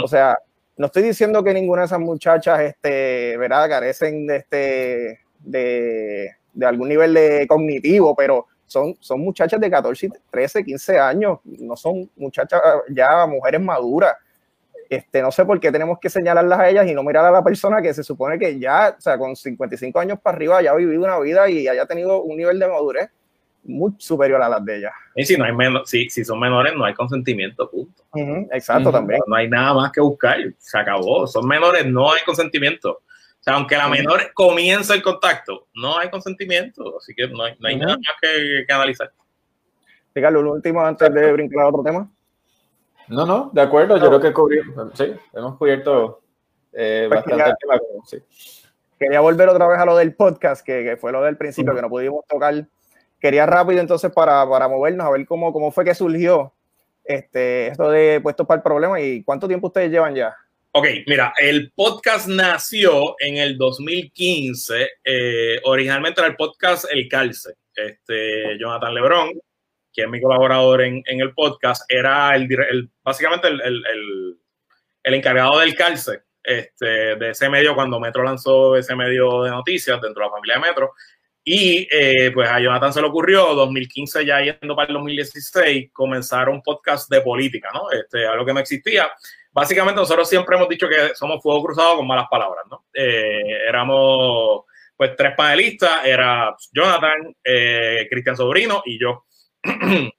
[0.04, 0.36] O sea,
[0.76, 3.68] no estoy diciendo que ninguna de esas muchachas, este, ¿verdad?
[3.68, 10.64] carecen de, este, de, algún nivel de cognitivo, pero son, son muchachas de 14, 13,
[10.64, 14.16] 15 años, no son muchachas ya mujeres maduras.
[14.88, 17.42] Este, no sé por qué tenemos que señalarlas a ellas y no mirar a la
[17.42, 21.02] persona que se supone que ya, o sea, con 55 años para arriba, haya vivido
[21.02, 23.10] una vida y haya tenido un nivel de madurez
[23.64, 24.92] muy superior a las de ellas.
[25.14, 28.02] Y si no hay menos, si, si son menores, no hay consentimiento, punto.
[28.50, 29.20] exacto, también.
[29.26, 31.26] No, hay nada más que buscar, se acabó.
[31.26, 32.90] Son menores, no hay consentimiento.
[32.92, 37.54] O sea, aunque la menor comienza el contacto, no hay consentimiento, así que no hay,
[37.58, 39.12] no hay nada más que, que analizar.
[40.14, 42.08] Ricardo, lo último antes de brincar a otro tema.
[43.08, 46.22] No, no, de acuerdo, yo creo que cubrimos, sí, hemos cubierto
[46.72, 47.80] eh, pues bastante quería, tema.
[48.06, 48.18] Sí.
[48.98, 51.82] Quería volver otra vez a lo del podcast, que, que fue lo del principio, que
[51.82, 52.54] no pudimos tocar.
[53.22, 56.52] Quería rápido entonces para, para movernos, a ver cómo, cómo fue que surgió
[57.04, 60.34] este, esto de puestos para el problema y cuánto tiempo ustedes llevan ya.
[60.72, 64.88] Ok, mira, el podcast nació en el 2015.
[65.04, 67.54] Eh, originalmente era el podcast El Calce.
[67.76, 69.30] Este, Jonathan Lebrón,
[69.92, 74.36] que es mi colaborador en, en el podcast, era el, básicamente el, el,
[75.04, 80.00] el, encargado del Calce, este, de ese medio cuando Metro lanzó ese medio de noticias
[80.00, 80.92] dentro de la familia de Metro.
[81.44, 86.48] Y eh, pues a Jonathan se le ocurrió, 2015 ya yendo para el 2016, comenzar
[86.48, 87.90] un podcast de política, ¿no?
[87.90, 89.10] Este, algo que no existía.
[89.50, 92.84] Básicamente nosotros siempre hemos dicho que somos fuego cruzado con malas palabras, ¿no?
[92.94, 94.62] Eh, éramos
[94.96, 99.24] pues tres panelistas, era Jonathan, eh, Cristian Sobrino y yo.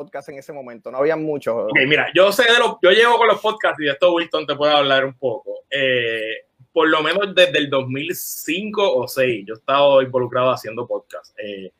[0.00, 1.54] podcast en ese momento, no había muchos.
[1.54, 4.46] Ok, mira, yo sé de los, yo llevo con los podcasts y de esto Wilton
[4.46, 5.64] te puede hablar un poco.
[5.70, 11.36] Eh, por lo menos desde el 2005 o 2006, yo he estado involucrado haciendo podcast.
[11.38, 11.72] Eh,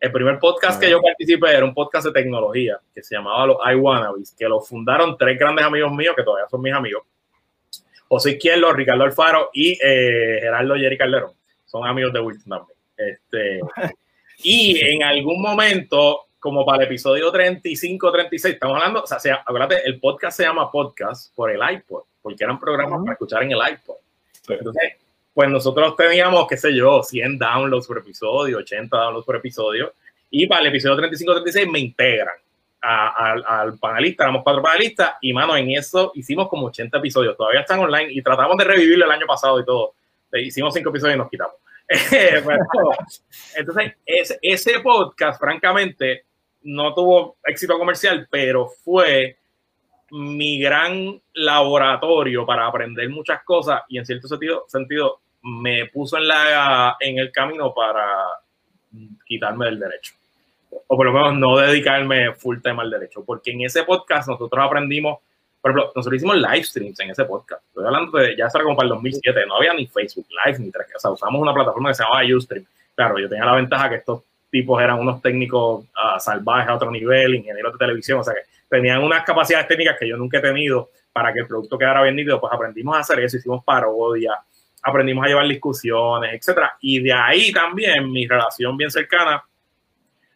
[0.00, 3.58] el primer podcast que yo participé era un podcast de tecnología que se llamaba Los
[3.72, 7.02] iWannabes, que lo fundaron tres grandes amigos míos que todavía son mis amigos.
[8.08, 11.32] José Izquierdo, Ricardo Alfaro y eh, Gerardo Jerry Calderón.
[11.64, 12.78] Son amigos de Wilson también.
[12.96, 13.60] Este,
[14.38, 19.84] y en algún momento, como para el episodio 35, 36, estamos hablando, o sea, acuérdate,
[19.84, 23.58] el podcast se llama podcast por el iPod, porque eran programas para escuchar en el
[23.58, 23.96] iPod.
[24.48, 24.94] Entonces,
[25.34, 29.92] pues nosotros teníamos, qué sé yo, 100 downloads por episodio, 80 downloads por episodio,
[30.30, 32.34] y para el episodio 35-36 me integran
[32.80, 37.80] al panelista, éramos cuatro panelistas, y mano, en eso hicimos como 80 episodios, todavía están
[37.80, 39.94] online, y tratamos de revivirlo el año pasado y todo.
[40.32, 41.56] Hicimos cinco episodios y nos quitamos.
[43.56, 46.24] entonces, ese, ese podcast, francamente,
[46.62, 49.36] no tuvo éxito comercial, pero fue
[50.10, 56.28] mi gran laboratorio para aprender muchas cosas y en cierto sentido, sentido me puso en,
[56.28, 58.06] la, en el camino para
[59.24, 60.14] quitarme del derecho.
[60.88, 63.24] O por lo menos no dedicarme full time al derecho.
[63.24, 65.18] Porque en ese podcast nosotros aprendimos,
[65.60, 67.62] por ejemplo, nosotros hicimos live streams en ese podcast.
[67.68, 70.70] Estoy hablando de, ya será como para el 2007, no había ni Facebook Live ni
[70.70, 72.64] tres, o sea, usamos una plataforma que se llamaba Ustream.
[72.94, 76.90] Claro, yo tenía la ventaja que estos tipos eran unos técnicos uh, salvajes a otro
[76.90, 80.42] nivel, ingenieros de televisión, o sea que tenían unas capacidades técnicas que yo nunca he
[80.42, 84.38] tenido para que el producto quedara bien nítido, pues aprendimos a hacer eso, hicimos parodia,
[84.82, 86.76] aprendimos a llevar discusiones, etcétera.
[86.80, 89.42] Y de ahí también mi relación bien cercana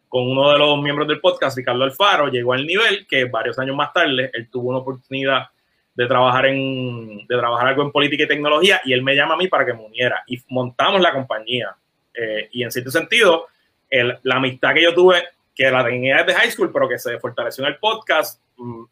[0.09, 3.77] con uno de los miembros del podcast, Ricardo Alfaro, llegó al nivel que varios años
[3.77, 5.47] más tarde él tuvo una oportunidad
[5.95, 9.37] de trabajar en de trabajar algo en política y tecnología y él me llama a
[9.37, 11.75] mí para que me uniera y montamos la compañía
[12.13, 13.47] eh, y en cierto sentido
[13.89, 15.23] el, la amistad que yo tuve
[15.55, 18.83] que la tenía desde high school, pero que se fortaleció en el podcast, mm,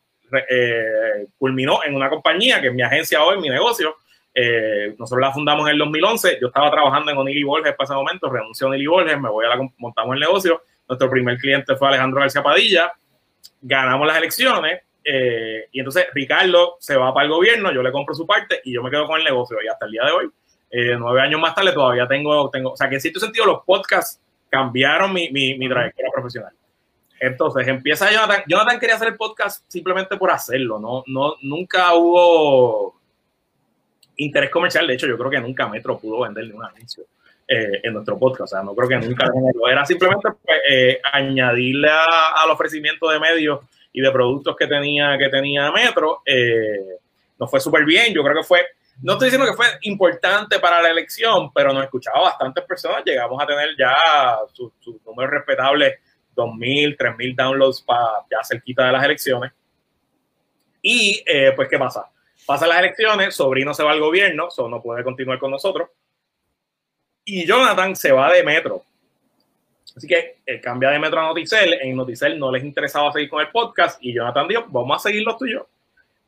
[0.49, 3.95] eh, culminó en una compañía que es mi agencia hoy, mi negocio.
[4.33, 6.37] Eh, nosotros la fundamos en el 2011.
[6.39, 9.45] Yo estaba trabajando en O'Neill Borges para ese momento, renuncio a O'Neill Borges, me voy
[9.45, 10.61] a la, montamos el negocio.
[10.87, 12.93] Nuestro primer cliente fue Alejandro García Padilla.
[13.61, 18.13] Ganamos las elecciones eh, y entonces Ricardo se va para el gobierno, yo le compro
[18.13, 19.57] su parte y yo me quedo con el negocio.
[19.63, 20.29] Y hasta el día de hoy,
[20.99, 24.21] nueve años más tarde, todavía tengo, tengo, o sea que en cierto sentido los podcasts
[24.49, 26.53] cambiaron mi, mi, mi trayectoria profesional.
[27.19, 28.43] Entonces empieza Jonathan.
[28.47, 31.03] Jonathan quería hacer el podcast simplemente por hacerlo, ¿no?
[31.07, 32.99] no nunca hubo
[34.15, 34.87] interés comercial.
[34.87, 37.03] De hecho, yo creo que nunca Metro pudo venderle un anuncio
[37.47, 38.41] eh, en nuestro podcast.
[38.41, 43.19] O sea, no creo que nunca lo era simplemente pues, eh, añadirle al ofrecimiento de
[43.19, 46.21] medios y de productos que tenía, que tenía Metro.
[46.25, 46.97] Eh,
[47.37, 48.13] nos fue súper bien.
[48.13, 48.65] Yo creo que fue
[49.01, 53.03] no estoy diciendo que fue importante para la elección, pero nos escuchaba bastantes personas.
[53.05, 53.95] Llegamos a tener ya
[54.51, 55.99] sus su números respetables,
[56.35, 59.51] 2.000, 3.000 downloads para ya cerquita de las elecciones.
[60.81, 62.09] Y eh, pues, ¿qué pasa?
[62.45, 65.89] Pasan las elecciones, Sobrino se va al gobierno, so no puede continuar con nosotros.
[67.23, 68.83] Y Jonathan se va de Metro.
[69.95, 71.73] Así que él cambia de Metro a Noticel.
[71.81, 75.23] En Noticel no les interesaba seguir con el podcast y Jonathan dijo, vamos a seguir
[75.23, 75.63] los tuyos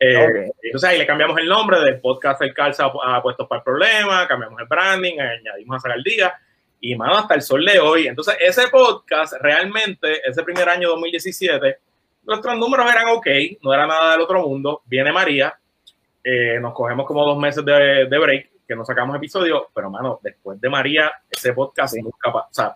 [0.03, 3.63] eh, entonces ahí le cambiamos el nombre del podcast El Calza a Puestos para el
[3.63, 6.33] Problema, cambiamos el branding, añadimos a Sacar Día
[6.79, 8.07] y mano hasta el sol de hoy.
[8.07, 11.77] Entonces ese podcast realmente, ese primer año 2017,
[12.23, 13.27] nuestros números eran ok,
[13.61, 14.81] no era nada del otro mundo.
[14.85, 15.53] Viene María,
[16.23, 20.19] eh, nos cogemos como dos meses de, de, break, que no sacamos episodio, pero mano,
[20.23, 22.31] después de María, ese podcast nunca.
[22.31, 22.75] O sea,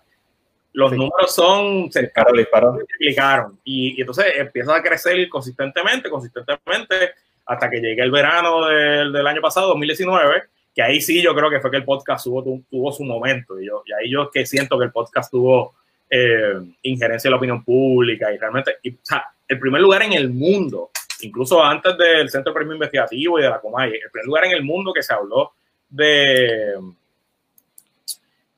[0.76, 7.14] los números son se multiplicaron y, y, entonces empieza a crecer consistentemente, consistentemente
[7.46, 10.42] hasta que llegue el verano del, del, año pasado, 2019,
[10.74, 13.58] que ahí sí yo creo que fue que el podcast tuvo, tuvo su momento.
[13.58, 15.76] Y, yo, y ahí yo que siento que el podcast tuvo
[16.10, 20.12] eh, injerencia en la opinión pública y realmente, y, o sea, el primer lugar en
[20.12, 20.90] el mundo,
[21.22, 24.62] incluso antes del Centro Premio Investigativo y de la Comay, el primer lugar en el
[24.62, 25.52] mundo que se habló
[25.88, 26.74] de,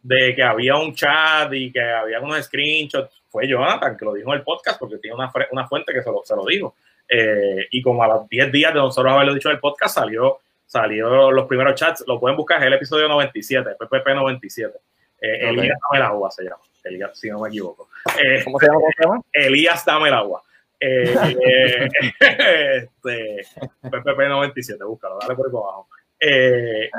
[0.03, 4.33] de que había un chat y que había unos screenshots, fue Jonathan que lo dijo
[4.33, 6.75] en el podcast porque tiene una, una fuente que se lo, se lo dijo.
[7.09, 10.41] Eh, y como a los 10 días de nosotros haberlo dicho en el podcast, salió,
[10.67, 12.05] salió los primeros chats.
[12.07, 14.79] Lo pueden buscar, es el episodio 97, PPP 97.
[15.21, 16.63] Eh, Elías Dame el Agua se llama.
[16.85, 17.89] Elías, si no me equivoco.
[18.19, 18.81] Eh, ¿Cómo se llama?
[18.81, 19.21] ¿Cómo se llama?
[19.33, 20.43] Elías Dame el Agua.
[20.81, 21.89] Eh,
[22.21, 23.47] este,
[23.83, 25.89] PPP 97, búscalo, dale por abajo.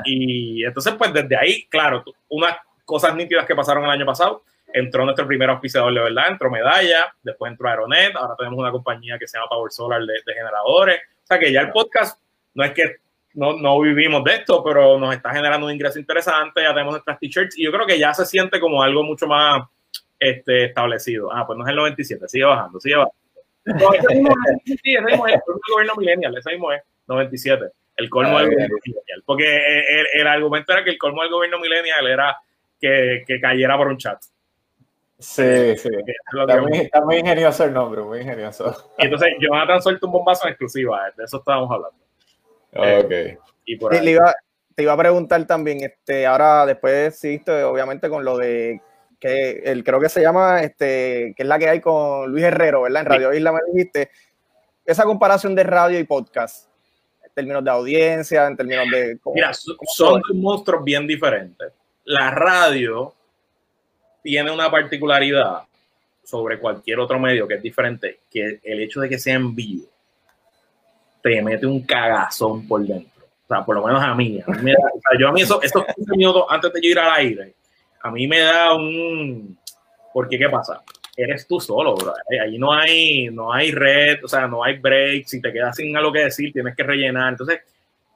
[0.04, 2.56] y entonces, pues desde ahí, claro, unas
[2.90, 7.14] cosas nítidas que pasaron el año pasado entró nuestro primer auspiciador de verdad, entró Medalla,
[7.22, 11.00] después entró Aeronet, ahora tenemos una compañía que se llama Power Solar de, generadores.
[11.22, 12.20] O sea que ya el podcast
[12.54, 12.96] no es que
[13.34, 17.18] no, no, vivimos de esto, pero nos está generando un ingreso interesante, ya tenemos nuestras
[17.18, 19.62] t-shirts y yo creo que ya se siente como algo mucho más
[20.18, 21.32] este, establecido.
[21.32, 23.14] Ah, pues no es el 97, sigue bajando, sigue bajando.
[23.64, 25.40] No, ese mismo es, sí, ese mismo es el
[25.72, 29.22] gobierno millennial, ese mismo es 97, el colmo del gobierno millennial.
[29.24, 32.36] Porque el, el, argumento era que el colmo del gobierno millennial era
[32.80, 34.18] que, que cayera por un chat.
[35.20, 35.88] Sí, sí.
[36.38, 38.92] Está muy, está muy, ingenioso el nombre, muy ingenioso.
[38.96, 41.98] entonces, Jonathan suelto un bombazo en exclusiva, de eso estábamos hablando.
[42.72, 43.10] Ok.
[43.12, 44.34] Eh, y por te, iba,
[44.74, 48.80] te, iba, a preguntar también, este, ahora después sí, obviamente con lo de
[49.18, 52.82] que el, creo que se llama, este, que es la que hay con Luis Herrero,
[52.82, 53.02] ¿verdad?
[53.02, 54.10] En Radio Isla me dijiste,
[54.86, 56.70] esa comparación de radio y podcast,
[57.22, 59.18] en términos de audiencia, en términos de...
[59.34, 61.74] Mira, son dos monstruos bien diferentes.
[62.10, 63.14] La radio
[64.20, 65.62] tiene una particularidad
[66.24, 69.86] sobre cualquier otro medio que es diferente, que el hecho de que sea en vivo
[71.22, 73.22] te mete un cagazón por dentro.
[73.44, 74.40] O sea, por lo menos a mí.
[74.44, 76.82] A mí me da, o sea, yo a mí eso, estos 15 minutos antes de
[76.82, 77.54] yo ir al aire,
[78.02, 79.56] a mí me da un...
[80.12, 80.82] Porque, ¿qué pasa?
[81.16, 82.12] Eres tú solo, bro.
[82.42, 85.26] Ahí no hay, no hay red, o sea, no hay break.
[85.26, 87.28] Si te quedas sin algo que decir, tienes que rellenar.
[87.28, 87.60] Entonces,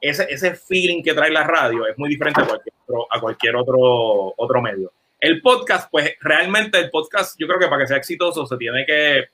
[0.01, 3.55] ese, ese feeling que trae la radio es muy diferente a cualquier otro, a cualquier
[3.55, 4.91] otro, otro medio.
[5.19, 8.85] El podcast, pues realmente el podcast, yo creo que para que sea exitoso se tiene
[8.85, 9.29] que,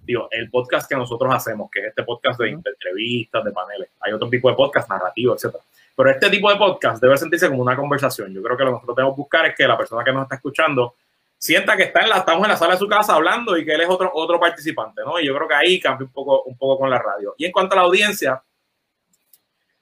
[0.00, 4.12] digo, el podcast que nosotros hacemos, que es este podcast de, entrevistas, de paneles, hay
[4.12, 5.64] otro tipo de podcast narrativo, etcétera.
[5.96, 8.32] Pero este tipo de podcast debe sentirse como una conversación.
[8.32, 10.22] Yo creo que lo que nosotros tenemos que buscar es que la persona que nos
[10.22, 10.94] está escuchando
[11.36, 13.74] sienta que está en la, estamos en la sala de su casa hablando y que
[13.74, 15.18] él es otro, otro participante, ¿no?
[15.18, 17.34] Y yo creo que ahí cambia un poco, un poco con la radio.
[17.36, 18.40] Y en cuanto a la audiencia,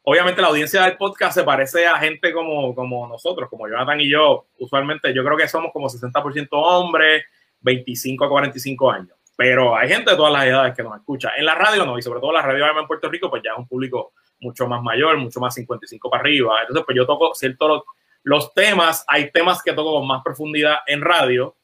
[0.03, 4.11] obviamente la audiencia del podcast se parece a gente como, como nosotros, como Jonathan y
[4.11, 4.47] yo.
[4.59, 7.25] Usualmente yo creo que somos como 60% hombres,
[7.61, 9.17] 25 a 45 años.
[9.37, 11.33] Pero hay gente de todas las edades que nos escucha.
[11.37, 13.59] En la radio no, y sobre todo la radio en Puerto Rico, pues ya es
[13.59, 16.61] un público mucho más mayor, mucho más 55 para arriba.
[16.61, 17.85] Entonces, pues yo toco ciertos
[18.23, 21.57] los, temas, hay temas que toco con más profundidad en radio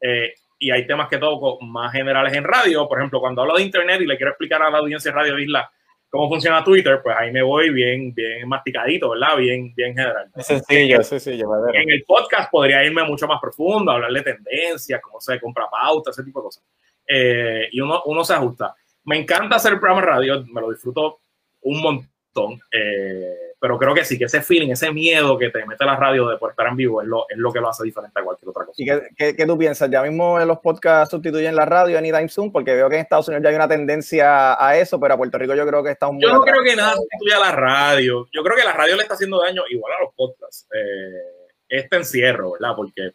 [0.00, 2.86] eh, y hay temas que toco más generales en radio.
[2.86, 5.38] Por ejemplo, cuando hablo de Internet y le quiero explicar a la audiencia de Radio
[5.38, 5.70] Isla
[6.10, 9.36] cómo funciona Twitter, pues ahí me voy bien, bien masticadito, ¿verdad?
[9.36, 10.30] Bien, bien general.
[10.36, 11.48] Sencillo, sencillo.
[11.72, 16.10] En el podcast podría irme mucho más profundo, hablarle de tendencias, cómo se compra pauta,
[16.10, 16.64] ese tipo de cosas.
[17.06, 18.74] Eh, y uno, uno se ajusta.
[19.04, 21.20] Me encanta hacer el programa radio, me lo disfruto
[21.62, 22.60] un montón.
[22.70, 26.28] Eh, pero creo que sí, que ese feeling, ese miedo que te mete la radio
[26.28, 28.50] de por estar en vivo es lo, es lo que lo hace diferente a cualquier
[28.50, 28.80] otra cosa.
[28.80, 29.90] ¿Y qué, qué, tú piensas?
[29.90, 33.42] Ya mismo los podcasts sustituyen la radio anytime soon, porque veo que en Estados Unidos
[33.42, 36.20] ya hay una tendencia a eso, pero a Puerto Rico yo creo que está un
[36.20, 38.28] Yo no creo que nada sustituya la radio.
[38.32, 40.66] Yo creo que la radio le está haciendo daño igual a los podcasts.
[40.72, 42.74] Eh, este encierro, ¿verdad?
[42.76, 43.12] Porque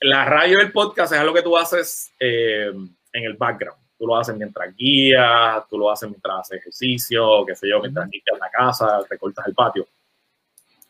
[0.00, 2.72] la radio y el podcast es algo que tú haces eh,
[3.12, 7.54] en el background tú lo haces mientras guías, tú lo haces mientras haces ejercicio, qué
[7.54, 9.86] sé yo, mientras limpias la casa, recortas el patio.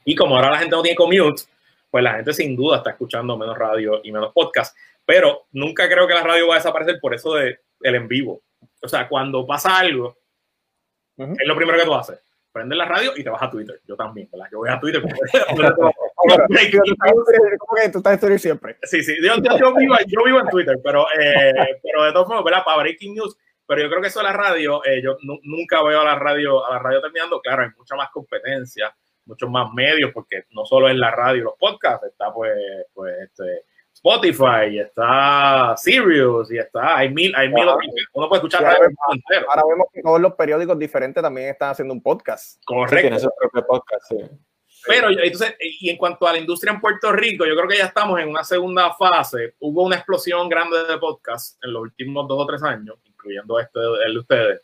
[0.05, 1.43] Y como ahora la gente no tiene commute,
[1.91, 4.77] pues la gente sin duda está escuchando menos radio y menos podcast.
[5.05, 8.43] Pero nunca creo que la radio va a desaparecer por eso de el en vivo.
[8.81, 10.17] O sea, cuando pasa algo,
[11.17, 12.21] es lo primero que tú haces
[12.53, 13.81] prendes la radio y te vas a Twitter.
[13.87, 14.49] Yo también, ¿verdad?
[14.51, 15.03] Yo voy a Twitter.
[16.21, 18.77] ¿Cómo que tú estás en Twitter siempre?
[18.83, 19.17] Sí, sí.
[19.23, 21.53] Yo, yo, vivo, yo vivo, en Twitter, pero, eh,
[21.83, 22.63] pero de todos modos, ¿verdad?
[22.65, 23.37] Para Breaking News.
[23.67, 26.67] Pero yo creo que eso de la radio, eh, yo nunca veo a la radio,
[26.67, 27.41] a la radio terminando.
[27.41, 28.93] Claro, hay mucha más competencia,
[29.25, 32.53] muchos más medios, porque no solo es la radio y los podcasts, está pues,
[32.93, 37.69] pues este, Spotify, y está Sirius, y está, hay mil, hay mil,
[38.15, 38.97] uno puede escuchar ahora, vemos,
[39.49, 42.61] ahora vemos que todos los periódicos diferentes también están haciendo un podcast.
[42.65, 43.19] Correcto.
[43.19, 44.17] Sí, su propio podcast, sí.
[44.87, 47.87] Pero entonces, y en cuanto a la industria en Puerto Rico, yo creo que ya
[47.87, 49.55] estamos en una segunda fase.
[49.61, 53.79] Hubo una explosión grande de podcast en los últimos dos o tres años, incluyendo este
[54.07, 54.61] el de ustedes.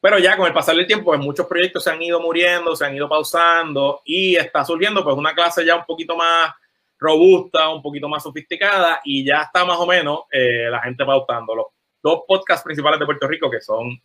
[0.00, 2.86] Pero ya con el pasar del tiempo, pues muchos proyectos se han ido muriendo, se
[2.86, 6.54] han ido pausando y está surgiendo pues una clase ya un poquito más
[6.98, 11.72] robusta, un poquito más sofisticada y ya está más o menos eh, la gente pautando.
[12.02, 14.00] dos podcasts principales de Puerto Rico que son...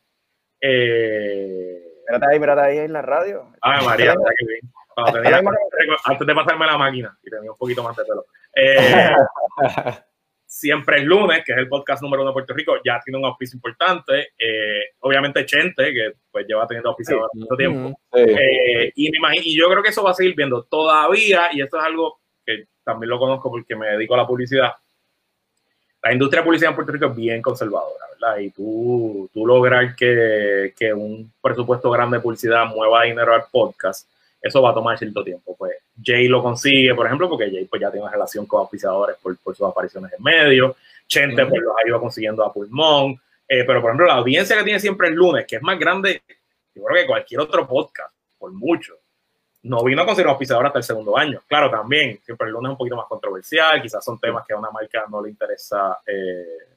[0.59, 3.51] Eh, Mírate ahí, mírate ahí en la radio.
[3.61, 4.73] Ay, María, qué bien.
[4.95, 5.41] Cuando tenía-
[6.05, 8.25] antes de pasarme la máquina y tenía un poquito más de pelo.
[8.55, 9.11] Eh,
[10.47, 13.25] Siempre es lunes, que es el podcast número uno de Puerto Rico, ya tiene un
[13.25, 14.29] auspicio importante.
[14.39, 17.39] Eh, obviamente Chente, que pues lleva teniendo auspicio Sí.
[17.39, 17.99] mucho tiempo.
[18.13, 18.21] Sí.
[18.21, 21.61] Eh, y, me imagino, y yo creo que eso va a seguir viendo todavía, y
[21.61, 24.71] esto es algo que también lo conozco porque me dedico a la publicidad.
[26.03, 28.37] La industria de publicidad en Puerto Rico es bien conservadora, ¿verdad?
[28.37, 34.07] Y tú, tú lograr que, que un presupuesto grande de publicidad mueva dinero al podcast,
[34.41, 35.55] eso va a tomar cierto tiempo.
[35.57, 35.73] Pues
[36.03, 39.37] Jay lo consigue, por ejemplo, porque Jay pues, ya tiene una relación con auspiciadores por,
[39.37, 40.75] por sus apariciones en medio.
[41.07, 43.19] Chente pues los ha ido consiguiendo a pulmón.
[43.47, 46.21] Eh, pero, por ejemplo, la audiencia que tiene siempre el lunes, que es más grande,
[46.73, 48.93] yo creo que cualquier otro podcast, por mucho,
[49.63, 51.41] no vino a conseguir auspiciador hasta el segundo año.
[51.47, 54.57] Claro, también, siempre el lunes es un poquito más controversial, quizás son temas que a
[54.57, 56.75] una marca no le interesa eh,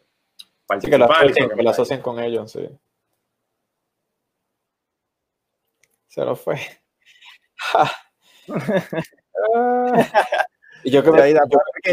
[0.80, 1.56] Sí, que participar.
[1.56, 2.68] que lo asocian con ellos, sí.
[6.08, 6.56] Se lo fue.
[10.84, 11.38] Y yo que me, yo-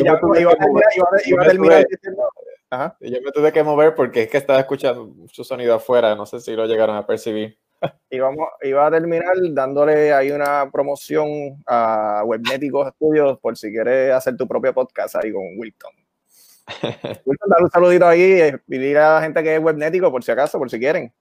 [0.03, 0.83] yo tuve iba que mover.
[0.95, 2.29] iba iba a terminar tuve- diciendo-
[2.69, 2.97] Ajá.
[2.99, 6.25] y yo me tuve que mover porque es que estaba escuchando mucho sonido afuera, no
[6.25, 7.57] sé si lo llegaron a percibir.
[8.09, 14.13] Y vamos, iba a terminar dándole ahí una promoción a Webnéticos Studios por si quieres
[14.13, 15.91] hacer tu propio podcast ahí con Wilton.
[17.25, 20.23] Wilton, dale un saludito ahí eh, y dile a la gente que es webnético por
[20.23, 21.11] si acaso, por si quieren.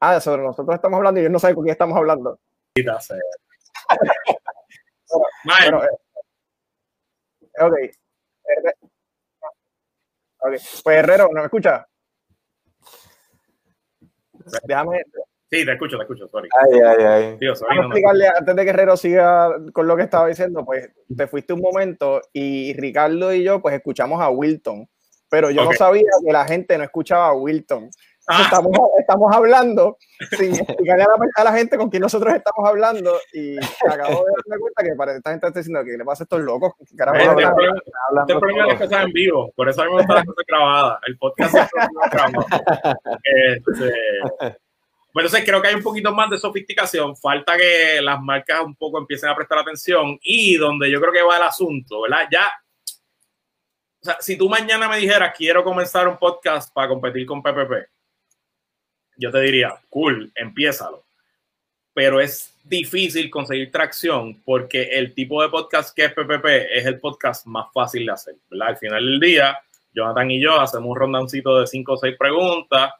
[0.00, 2.38] Ah, sobre nosotros estamos hablando y yo no sé con quién estamos hablando.
[5.44, 5.88] Mae, Bueno, eh,
[7.60, 7.74] ok.
[8.44, 8.76] Herre-
[10.38, 10.52] ok.
[10.84, 11.86] Pues Herrero, ¿no me escucha?
[14.64, 15.04] Déjame,
[15.52, 16.48] sí, te escucho, te escucho, sorry.
[16.58, 17.38] Ay, ay, ay.
[17.38, 17.94] Tío, sorry, déjame no, no.
[17.94, 21.60] explicarle antes de que Herrero siga con lo que estaba diciendo, pues te fuiste un
[21.60, 24.88] momento y Ricardo y yo pues escuchamos a Wilton,
[25.30, 25.70] pero yo Ok.
[25.70, 27.88] no sabía que la gente no escuchaba a Wilton.
[28.28, 29.96] Ah, Estamos, estamos hablando
[30.38, 34.32] sin explicarle a la, a la gente con quien nosotros estamos hablando y acabo de
[34.46, 36.72] darme cuenta que para esta gente está diciendo que le pasa a estos locos.
[36.88, 37.52] ¿Qué carajo este hablan?
[37.52, 40.24] problema- Hablando este problema las cosas en vivo, por eso a mí me gustan las
[40.26, 40.98] cosas grabadas.
[41.08, 41.70] El podcast es
[42.12, 42.46] grabado.
[43.24, 43.92] Este,
[45.14, 47.16] entonces creo que hay un poquito más de sofisticación.
[47.16, 51.22] Falta que las marcas un poco empiecen a prestar atención y donde yo creo que
[51.22, 52.26] va el asunto, ¿verdad?
[52.30, 52.50] Ya,
[54.02, 57.88] o sea, si tú mañana me dijeras quiero comenzar un podcast para competir con PPP,
[59.16, 61.04] yo te diría, cool, empiézalo.
[61.94, 66.98] Pero es difícil conseguir tracción porque el tipo de podcast que es PPP es el
[66.98, 68.68] podcast más fácil de hacer, ¿verdad?
[68.68, 69.58] Al final del día,
[69.94, 72.92] Jonathan y yo hacemos un rondancito de cinco o seis preguntas,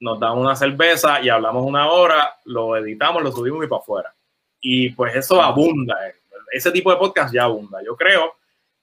[0.00, 4.14] nos damos una cerveza y hablamos una hora, lo editamos, lo subimos y para afuera.
[4.60, 5.96] Y pues eso abunda,
[6.50, 7.82] ese tipo de podcast ya abunda.
[7.84, 8.34] Yo creo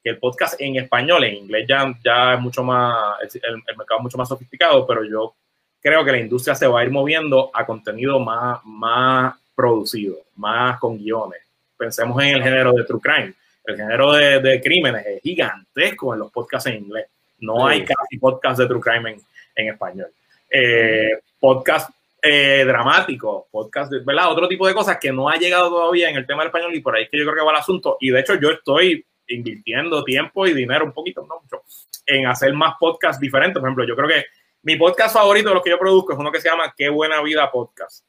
[0.03, 3.99] que el podcast en español, en inglés ya, ya es mucho más, el, el mercado
[3.99, 5.35] es mucho más sofisticado, pero yo
[5.81, 10.79] creo que la industria se va a ir moviendo a contenido más, más producido, más
[10.79, 11.41] con guiones.
[11.75, 13.33] Pensemos en el género de True Crime.
[13.65, 17.07] El género de, de crímenes es gigantesco en los podcasts en inglés.
[17.39, 19.21] No hay casi podcast de True Crime en,
[19.55, 20.09] en español.
[20.49, 21.89] Eh, podcast
[22.21, 24.31] eh, dramático, podcast, de- ¿verdad?
[24.31, 26.81] Otro tipo de cosas que no ha llegado todavía en el tema del español y
[26.81, 27.97] por ahí es que yo creo que va el asunto.
[27.99, 31.63] Y de hecho yo estoy invirtiendo tiempo y dinero un poquito, no mucho,
[32.05, 33.59] en hacer más podcasts diferentes.
[33.59, 34.25] Por ejemplo, yo creo que
[34.63, 37.21] mi podcast favorito de los que yo produzco es uno que se llama Qué Buena
[37.21, 38.05] Vida Podcast.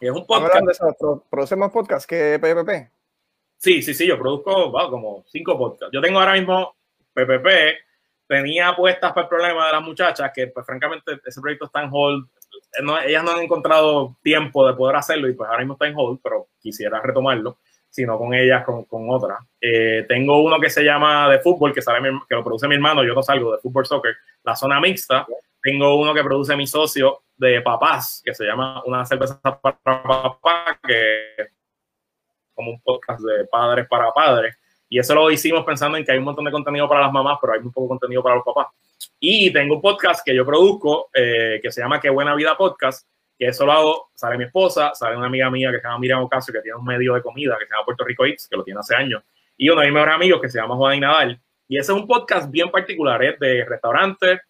[0.00, 0.54] Y es un Estamos podcast.
[0.54, 2.90] hablando de eso, pro- producemos podcast que PPP.
[3.58, 5.92] Sí, sí, sí, yo produzco wow, como cinco podcasts.
[5.92, 6.74] Yo tengo ahora mismo
[7.14, 7.46] PPP,
[8.32, 11.90] tenía apuestas para el problema de las muchachas, que pues francamente ese proyecto está en
[11.92, 12.26] hold.
[13.06, 16.20] Ellas no han encontrado tiempo de poder hacerlo y pues ahora mismo está en hold,
[16.22, 17.58] pero quisiera retomarlo,
[17.90, 19.38] sino con ellas, con, con otras.
[19.60, 22.74] Eh, tengo uno que se llama de fútbol, que, sale mi- que lo produce mi
[22.76, 24.14] hermano, yo no salgo de fútbol soccer,
[24.44, 25.26] la zona mixta.
[25.60, 30.78] Tengo uno que produce mi socio de papás, que se llama Una cerveza para papá,
[30.82, 31.48] que es
[32.54, 34.56] como un podcast de padres para padres.
[34.92, 37.38] Y eso lo hicimos pensando en que hay un montón de contenido para las mamás,
[37.40, 38.66] pero hay muy poco contenido para los papás.
[39.18, 43.08] Y tengo un podcast que yo produzco, eh, que se llama Qué Buena Vida Podcast,
[43.38, 46.20] que eso lo hago, sale mi esposa, sale una amiga mía que se llama Miriam
[46.20, 48.62] Ocasio, que tiene un medio de comida que se llama Puerto Rico Eats, que lo
[48.64, 49.22] tiene hace años,
[49.56, 51.40] y uno de mis mejores amigos que se llama Juan Nadal.
[51.68, 54.40] Y ese es un podcast bien particular, es de restaurantes,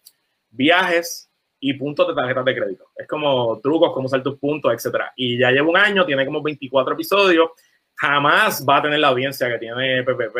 [0.49, 1.31] viajes
[1.61, 2.87] y puntos de tarjetas de crédito.
[2.97, 5.13] Es como trucos, cómo usar tus puntos, etcétera.
[5.15, 7.51] Y ya lleva un año, tiene como 24 episodios.
[7.95, 10.37] Jamás va a tener la audiencia que tiene PPP,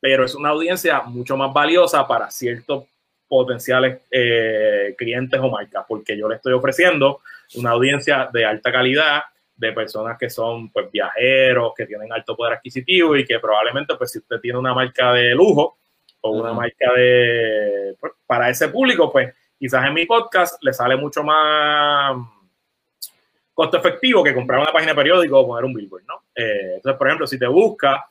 [0.00, 2.84] pero es una audiencia mucho más valiosa para ciertos
[3.26, 7.20] potenciales eh, clientes o marcas, porque yo le estoy ofreciendo
[7.56, 9.22] una audiencia de alta calidad,
[9.56, 14.10] de personas que son pues viajeros, que tienen alto poder adquisitivo y que probablemente pues
[14.12, 15.78] si usted tiene una marca de lujo
[16.20, 20.96] o una marca de pues, para ese público, pues quizás en mi podcast le sale
[20.96, 22.16] mucho más
[23.54, 26.24] costo efectivo que comprar una página de periódico o poner un billboard, ¿no?
[26.34, 28.04] Eh, entonces, por ejemplo, si te busca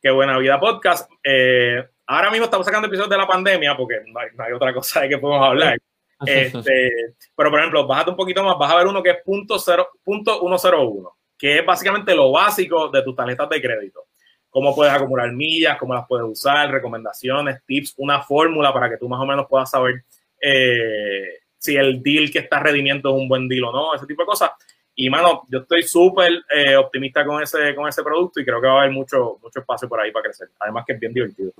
[0.00, 4.42] Qué Buena Vida Podcast, eh, ahora mismo estamos sacando episodios de la pandemia porque no
[4.42, 5.78] hay, otra cosa de que podemos hablar.
[6.24, 9.58] Este, pero, por ejemplo, bájate un poquito más, vas a ver uno que es punto,
[9.58, 14.06] cero, punto 101, que es básicamente lo básico de tus tarjetas de crédito.
[14.48, 19.06] Cómo puedes acumular millas, cómo las puedes usar, recomendaciones, tips, una fórmula para que tú
[19.06, 20.04] más o menos puedas saber
[20.40, 24.22] eh, si el deal que estás redimiendo es un buen deal o no, ese tipo
[24.22, 24.52] de cosas.
[24.98, 28.66] Y, mano, yo estoy súper eh, optimista con ese, con ese producto y creo que
[28.66, 30.48] va a haber mucho, mucho espacio por ahí para crecer.
[30.58, 31.52] Además que es bien divertido.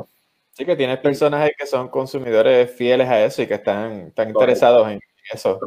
[0.53, 4.91] Sí, que tienes personas que son consumidores fieles a eso y que están, están interesados
[4.91, 5.61] en eso.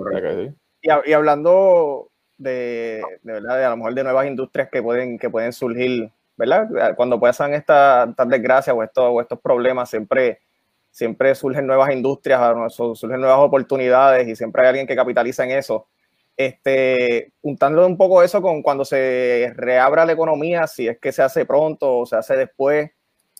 [0.82, 2.10] Y, y, hablando
[2.40, 6.10] de, de, verdad, de a lo mejor de nuevas industrias que pueden, que pueden surgir,
[6.38, 6.96] ¿verdad?
[6.96, 10.40] Cuando pasan estas, estas desgracias o estos, o estos problemas, siempre,
[10.90, 15.86] siempre surgen nuevas industrias, surgen nuevas oportunidades y siempre hay alguien que capitaliza en eso
[16.40, 21.22] este, juntando un poco eso con cuando se reabra la economía, si es que se
[21.22, 22.92] hace pronto o se hace después,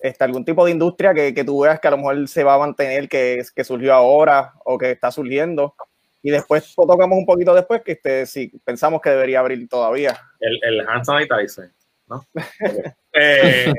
[0.02, 2.56] este, algún tipo de industria que, que tú veas que a lo mejor se va
[2.56, 5.76] a mantener, que, que surgió ahora o que está surgiendo.
[6.22, 10.20] Y después tocamos un poquito después que este, si pensamos que debería abrir todavía.
[10.42, 11.72] El, el hand sanitizer,
[12.06, 12.26] ¿no?
[13.14, 13.72] eh,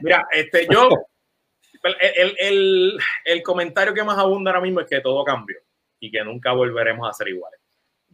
[0.00, 0.88] mira, este, yo,
[1.82, 5.58] el, el, el comentario que más abunda ahora mismo es que todo cambió
[6.00, 7.60] y que nunca volveremos a ser iguales.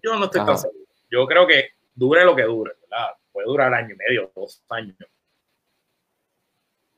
[0.04, 0.84] Yo no estoy tan seguro.
[1.10, 3.14] Yo creo que dure lo que dure, ¿verdad?
[3.32, 4.94] Puede durar año y medio, dos años.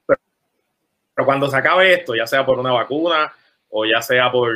[0.04, 3.32] Pero, cuando se acabe esto, ya sea por una vacuna
[3.70, 4.52] o ya sea por,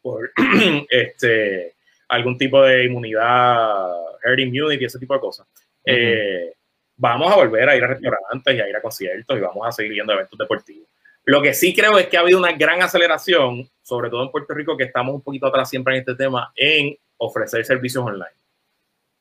[0.00, 0.32] por
[0.88, 1.74] este,
[2.08, 3.92] algún tipo de inmunidad,
[4.24, 5.46] herd immunity, ese tipo de cosas,
[5.84, 6.54] eh,
[6.96, 9.72] vamos a volver a ir a restaurantes y a ir a conciertos y vamos a
[9.72, 10.88] seguir yendo a eventos deportivos.
[11.26, 14.54] Lo que sí creo es que ha habido una gran aceleración, sobre todo en Puerto
[14.54, 18.36] Rico, que estamos un poquito atrás siempre en este tema, en ofrecer servicios online.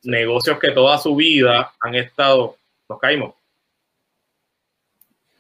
[0.03, 2.57] Negocios que toda su vida han estado,
[2.89, 3.33] nos caímos.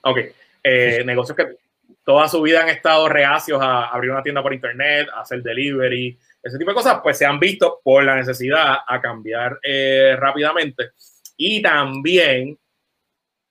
[0.01, 0.17] Ok,
[0.63, 1.57] eh, negocios que
[2.03, 6.17] toda su vida han estado reacios a abrir una tienda por internet, a hacer delivery,
[6.41, 10.91] ese tipo de cosas, pues se han visto por la necesidad a cambiar eh, rápidamente.
[11.37, 12.57] Y también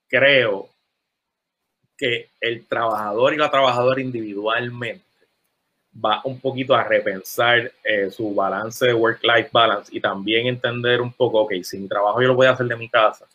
[0.07, 0.69] creo
[1.97, 5.03] que el trabajador y la trabajadora individualmente
[5.93, 11.13] va un poquito a repensar eh, su balance de work-life balance y también entender un
[11.13, 13.25] poco, ok, si mi trabajo yo lo voy a hacer de mi casa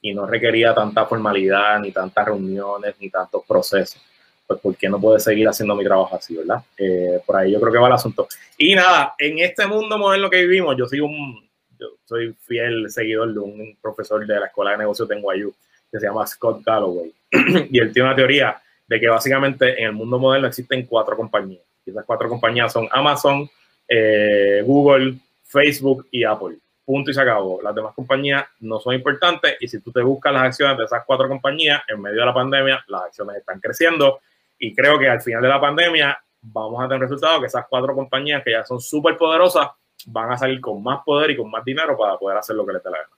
[0.00, 4.00] y no requería tanta formalidad, ni tantas reuniones, ni tantos procesos,
[4.46, 6.62] pues ¿por qué no puedo seguir haciendo mi trabajo así, verdad?
[6.78, 8.28] Eh, por ahí yo creo que va el asunto.
[8.56, 11.48] Y nada, en este mundo moderno que vivimos, yo soy un,
[11.78, 15.52] yo soy fiel seguidor de un profesor de la Escuela de Negocios de NYU
[15.90, 17.12] que se llama Scott Galloway
[17.70, 21.66] y él tiene una teoría de que básicamente en el mundo moderno existen cuatro compañías
[21.86, 23.48] y esas cuatro compañías son Amazon,
[23.88, 25.14] eh, Google,
[25.44, 26.58] Facebook y Apple.
[26.84, 27.60] Punto y se acabó.
[27.62, 31.04] Las demás compañías no son importantes y si tú te buscas las acciones de esas
[31.06, 34.20] cuatro compañías en medio de la pandemia, las acciones están creciendo
[34.58, 37.94] y creo que al final de la pandemia vamos a tener resultado que esas cuatro
[37.94, 39.68] compañías que ya son súper poderosas
[40.06, 42.74] van a salir con más poder y con más dinero para poder hacer lo que
[42.74, 43.16] les dé la gana.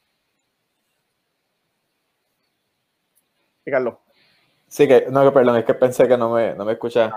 [3.71, 3.95] Carlos.
[4.69, 7.12] Sí, que, no, perdón, es que pensé que no me, no me escucha.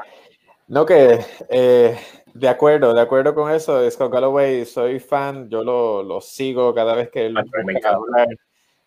[0.72, 1.20] No, que
[1.50, 1.98] eh,
[2.34, 6.96] de acuerdo, de acuerdo con eso, Scott Galloway, soy fan, yo lo, lo sigo cada
[6.96, 7.42] vez que él me
[7.84, 8.30] hablar.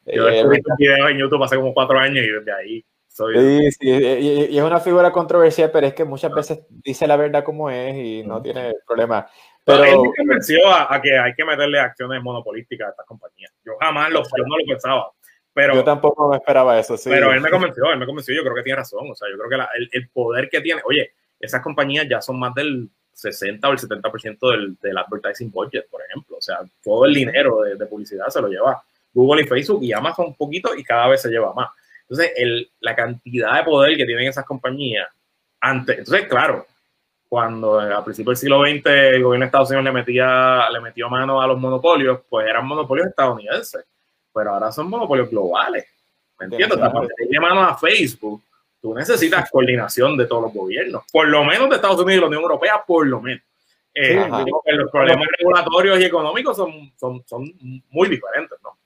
[0.07, 3.35] Yo he visto un video en YouTube hace como cuatro años y desde ahí soy...
[3.35, 7.45] Sí, sí, y, es una figura controversial, pero es que muchas veces dice la verdad
[7.45, 9.27] como es y no tiene problema.
[9.63, 13.53] Pero él me convenció a, que hay que meterle acciones monopolísticas a estas compañías.
[13.63, 15.11] Yo jamás lo, yo no lo pensaba.
[15.53, 17.11] Pero, yo tampoco me esperaba eso, sí.
[17.11, 19.11] Pero él me convenció, él me convenció, yo creo que tiene razón.
[19.11, 21.13] O sea, yo creo que el, el poder que tiene, oye,
[21.45, 26.03] esas compañías ya son más del 60 o el 70% del, del advertising budget, por
[26.03, 26.37] ejemplo.
[26.39, 28.83] O sea, todo el dinero de, publicidad se lo lleva
[29.13, 31.71] Google y Facebook y Amazon un poquito y cada vez se lleva más.
[32.03, 35.09] Entonces, el, la cantidad de poder que tienen esas compañías
[35.61, 35.99] antes.
[35.99, 36.67] Entonces, claro,
[37.29, 41.09] cuando a principios del siglo XX el gobierno de Estados Unidos le, metía, le metió
[41.09, 43.85] mano a los monopolios, pues eran monopolios estadounidenses,
[44.33, 45.87] pero ahora son monopolios globales.
[46.39, 46.79] ¿Me entiendes?
[47.31, 48.43] Le mano a Facebook
[48.85, 52.27] tú necesitas coordinación de todos los gobiernos, por lo menos de Estados Unidos y la
[52.27, 53.43] Unión Europea, por lo menos.
[53.95, 54.15] Eh,
[54.67, 57.51] los problemas regulatorios y económicos son, son, son
[57.89, 58.77] muy diferentes, ¿no?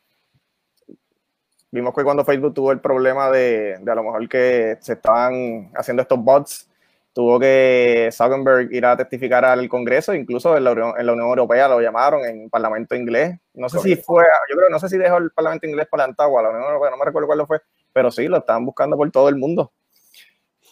[1.72, 5.72] Vimos que cuando Facebook tuvo el problema de, de a lo mejor que se estaban
[5.74, 6.68] haciendo estos bots
[7.12, 11.28] tuvo que Zuckerberg ir a testificar al Congreso, incluso en la, Unión, en la Unión
[11.28, 13.36] Europea lo llamaron en el Parlamento inglés.
[13.54, 16.10] No sé si fue, yo creo, no sé si dejó el Parlamento inglés para la
[16.10, 17.60] Antagua, la Unión Europea, no me recuerdo cuál fue,
[17.92, 19.72] pero sí, lo estaban buscando por todo el mundo.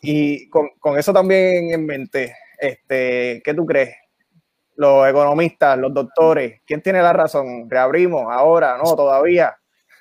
[0.03, 3.97] Y con, con eso también en mente, este, ¿qué tú crees?
[4.77, 7.69] Los economistas, los doctores, ¿quién tiene la razón?
[7.69, 8.77] ¿Reabrimos ahora?
[8.77, 9.57] No, todavía.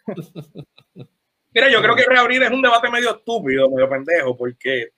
[1.53, 4.89] Mira, yo creo que reabrir es un debate medio estúpido, medio pendejo, porque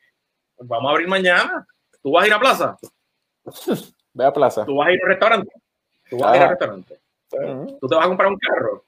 [0.57, 1.67] vamos a abrir mañana.
[2.01, 2.77] ¿Tú vas a ir a plaza?
[4.13, 4.65] Ve a plaza.
[4.65, 5.51] ¿Tú vas a ir a un restaurante?
[6.09, 6.99] ¿Tú vas a ir al restaurante?
[7.79, 8.86] ¿Tú te vas a comprar un carro?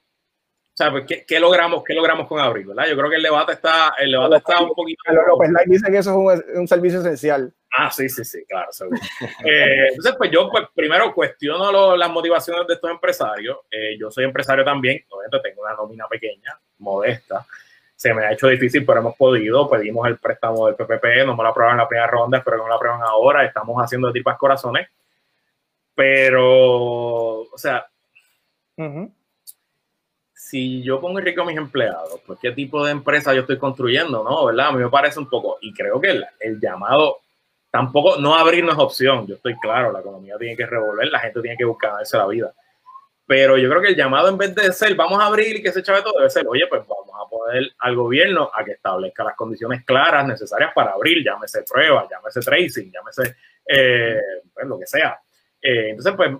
[0.80, 2.66] O sea, pues, ¿qué, ¿qué, logramos, ¿qué logramos con abrir?
[2.66, 2.86] ¿verdad?
[2.88, 5.02] Yo creo que el debate está, el debate está un poquito...
[5.28, 7.54] López Light dice que eso es un, un servicio esencial.
[7.70, 8.70] Ah, sí, sí, sí, claro.
[9.46, 13.58] eh, entonces, pues yo pues, primero cuestiono lo, las motivaciones de estos empresarios.
[13.70, 17.46] Eh, yo soy empresario también, obviamente tengo una nómina pequeña, modesta.
[17.94, 19.70] Se me ha hecho difícil, pero hemos podido.
[19.70, 22.64] Pedimos el préstamo del PPP, no me lo aprobaron en la primera ronda, espero que
[22.64, 23.44] no lo aprueben ahora.
[23.44, 24.88] Estamos haciendo de tripas corazones.
[25.94, 27.86] Pero, o sea,
[28.78, 29.19] uh -huh
[30.40, 34.24] si yo pongo rico a mis empleados, pues qué tipo de empresa yo estoy construyendo,
[34.24, 34.46] ¿no?
[34.46, 34.68] ¿Verdad?
[34.68, 37.18] A mí me parece un poco, y creo que el, el, llamado,
[37.70, 41.20] tampoco, no abrir no es opción, yo estoy claro, la economía tiene que revolver, la
[41.20, 42.54] gente tiene que buscarse la vida.
[43.28, 45.74] Pero yo creo que el llamado en vez de ser, vamos a abrir y que
[45.74, 49.26] se chave todo, debe ser, oye, pues vamos a poner al gobierno a que establezca
[49.26, 53.36] las condiciones claras necesarias para abrir, llámese pruebas, llámese tracing, llámese
[53.68, 54.22] eh,
[54.54, 55.20] pues, lo que sea.
[55.62, 56.32] Eh, entonces, pues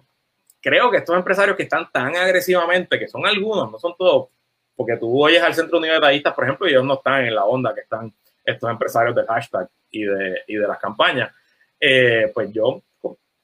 [0.62, 4.30] creo que estos empresarios que están tan agresivamente, que son algunos, no son todos,
[4.76, 7.36] porque tú oyes al Centro Unido de Tallistas, por ejemplo, y ellos no están en
[7.36, 11.32] la onda que están estos empresarios del hashtag y de, y de las campañas,
[11.80, 12.82] eh, pues yo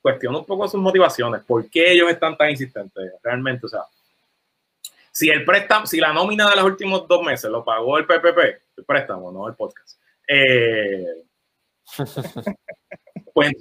[0.01, 3.82] cuestiono un poco sus motivaciones, por qué ellos están tan insistentes realmente, o sea,
[5.11, 8.38] si el préstamo, si la nómina de los últimos dos meses lo pagó el PPP,
[8.78, 11.24] el préstamo, no el podcast, eh,
[13.34, 13.51] pues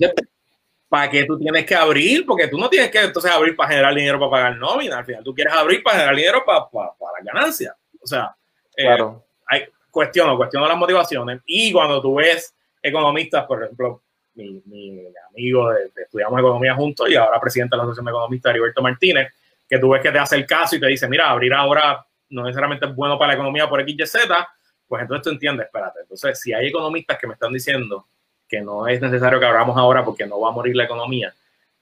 [0.95, 2.25] ¿para qué tú tienes que abrir?
[2.25, 4.99] Porque tú no tienes que entonces abrir para generar dinero para pagar nómina.
[4.99, 7.75] Al final tú quieres abrir para generar dinero para, para, para las ganancias.
[8.01, 8.33] O sea,
[8.77, 9.25] claro.
[9.27, 11.41] eh, hay, cuestiono, cuestiono las motivaciones.
[11.47, 17.11] Y cuando tú ves economistas, por ejemplo, mi, mi amigo, de, de, estudiamos economía juntos
[17.11, 19.35] y ahora presidente de la Asociación de Economistas, Heriberto Martínez,
[19.69, 22.45] que tú ves que te hace el caso y te dice, mira, abrir ahora no
[22.45, 24.49] necesariamente es bueno para la economía por X, Y, Z,
[24.87, 26.03] pues entonces tú entiendes, espérate.
[26.03, 28.07] Entonces, si hay economistas que me están diciendo
[28.55, 31.35] que no es necesario que abramos ahora porque no va a morir la economía,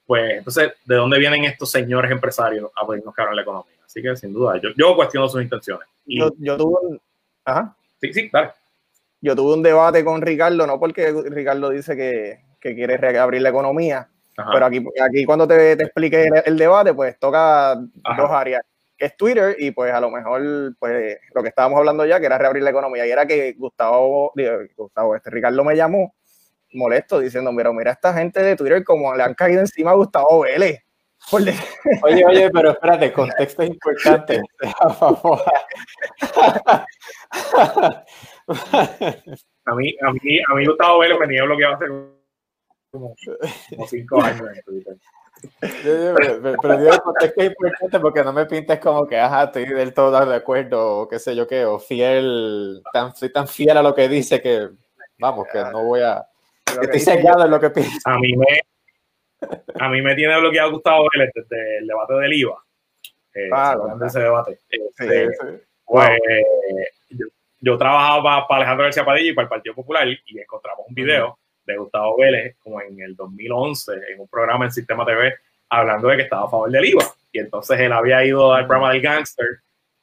[0.06, 3.76] pues entonces, ¿de dónde vienen estos señores empresarios a pedirnos que abran la economía?
[3.84, 5.86] Así que sin duda, yo, yo cuestiono sus intenciones.
[6.06, 7.00] Y, yo, yo, tuve un...
[7.44, 7.76] Ajá.
[8.00, 8.50] Sí, sí, dale.
[9.20, 13.50] Yo tuve un debate con Ricardo, no porque Ricardo dice que, que quiere reabrir la
[13.50, 14.50] economía, Ajá.
[14.52, 18.22] pero aquí, aquí cuando te, te explique el, el, debate, pues toca Ajá.
[18.22, 18.62] dos áreas
[19.02, 22.38] es Twitter y pues a lo mejor pues lo que estábamos hablando ya que era
[22.38, 24.32] reabrir la economía y era que Gustavo,
[24.76, 26.14] Gustavo este Ricardo me llamó
[26.74, 30.40] molesto diciendo, mira, mira esta gente de Twitter como le han caído encima a Gustavo
[30.40, 30.80] Vélez.
[31.32, 31.54] Oye,
[32.26, 34.42] oye, pero espérate, contexto es importante.
[39.64, 41.86] a mí, a mí, a mí Gustavo Vélez me tenía bloqueado hace
[42.90, 43.14] como, como
[43.86, 44.96] cinco años en Twitter.
[45.60, 49.44] Pero, pero, pero digo, el contexto es importante porque no me pintes como que, ajá,
[49.44, 53.48] estoy del todo de acuerdo, o qué sé yo qué, o fiel, tan, soy tan
[53.48, 54.68] fiel a lo que dice que,
[55.18, 56.26] vamos, que no voy a,
[56.80, 57.98] Estoy sellado en lo que pienso.
[58.04, 58.60] A mí me,
[59.78, 62.64] a mí me tiene bloqueado Gustavo Vélez desde el debate del IVA.
[63.34, 64.58] Eh, ah, de ese debate.
[64.68, 65.46] Este, sí, sí.
[65.84, 67.18] Pues wow.
[67.18, 67.26] yo,
[67.60, 70.94] yo, trabajaba para, para, Alejandro García Padilla y para el Partido Popular y encontramos un
[70.94, 71.36] video uh -huh.
[71.64, 75.34] de Gustavo Vélez como en el 2011 en un programa en Sistema TV
[75.70, 77.04] hablando de que estaba a favor del IVA.
[77.32, 79.46] Y entonces él había ido al programa del Gangster.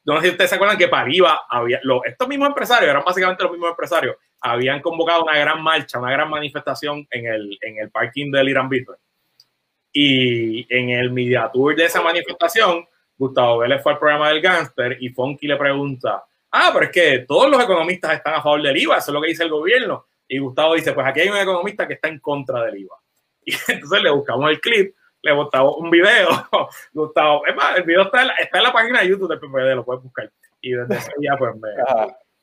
[0.04, 3.42] No sé si ustedes se acuerdan que para IVA había, estos mismos empresarios, eran básicamente
[3.42, 7.90] los mismos empresarios, habían convocado una gran marcha, una gran manifestación en el, en el
[7.90, 8.98] parking del Irán Bitcoin.
[9.92, 12.86] Y en el media tour de esa manifestación,
[13.18, 17.18] Gustavo Vélez fue al programa del Gangster y Fonky le pregunta, ah, pero es que
[17.26, 20.06] todos los economistas están a favor del IVA, eso es lo que dice el gobierno.
[20.26, 22.96] Y Gustavo dice, pues aquí hay un economista que está en contra del IVA.
[23.44, 26.28] Y entonces le buscamos el clip, le buscamos un video.
[26.92, 29.40] Gustavo, es más, el video está en, la, está en la página de YouTube del
[29.40, 30.30] PPD, lo puedes buscar.
[30.60, 31.68] Y desde ese día, pues me,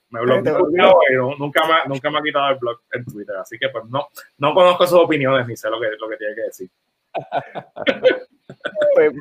[0.10, 0.70] me bloqueó
[1.10, 3.36] y no, nunca, me, nunca me ha quitado el blog en Twitter.
[3.38, 4.08] Así que pues no,
[4.38, 6.70] no conozco sus opiniones ni sé lo que, lo que tiene que decir.
[8.96, 9.12] pues,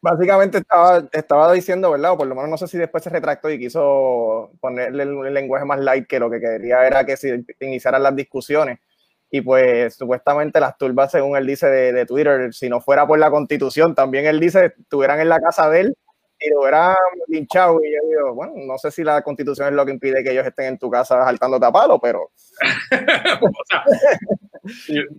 [0.00, 2.12] básicamente estaba, estaba diciendo, ¿verdad?
[2.12, 5.34] O por lo menos no sé si después se retractó y quiso ponerle el, el
[5.34, 8.78] lenguaje más light que lo que quería era que se iniciaran las discusiones.
[9.34, 13.32] Y pues supuestamente las turbas, según él dice de, Twitter, si no fuera por la
[13.32, 15.96] constitución, también él dice, estuvieran en la casa de él
[16.38, 16.96] y lo hubieran
[17.28, 17.80] linchado.
[17.82, 20.46] Y yo digo, bueno, no sé si la constitución es lo que impide que ellos
[20.46, 22.22] estén en tu casa saltando a pero.
[22.30, 23.84] o sea,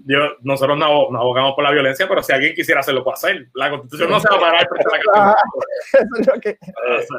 [0.06, 3.48] yo, nosotros no, no, abogamos por la violencia, pero si alguien quisiera hacerlo, puede hacer.
[3.54, 6.98] La constitución no se va a parar frente a la.
[7.00, 7.16] Eso.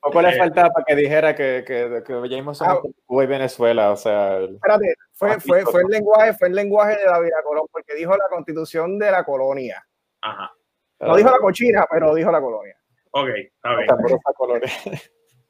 [0.00, 4.40] Poco le eh, falta para que dijera que, que, que James ah, Venezuela, o sea.
[4.40, 8.28] Espérate, fue, fue, fue, el lenguaje, fue el lenguaje de David Colón, porque dijo la
[8.28, 9.82] constitución de la colonia.
[10.20, 10.52] Ajá.
[11.00, 12.76] No dijo la cochina, pero dijo la colonia.
[13.16, 13.88] Ok, está bien.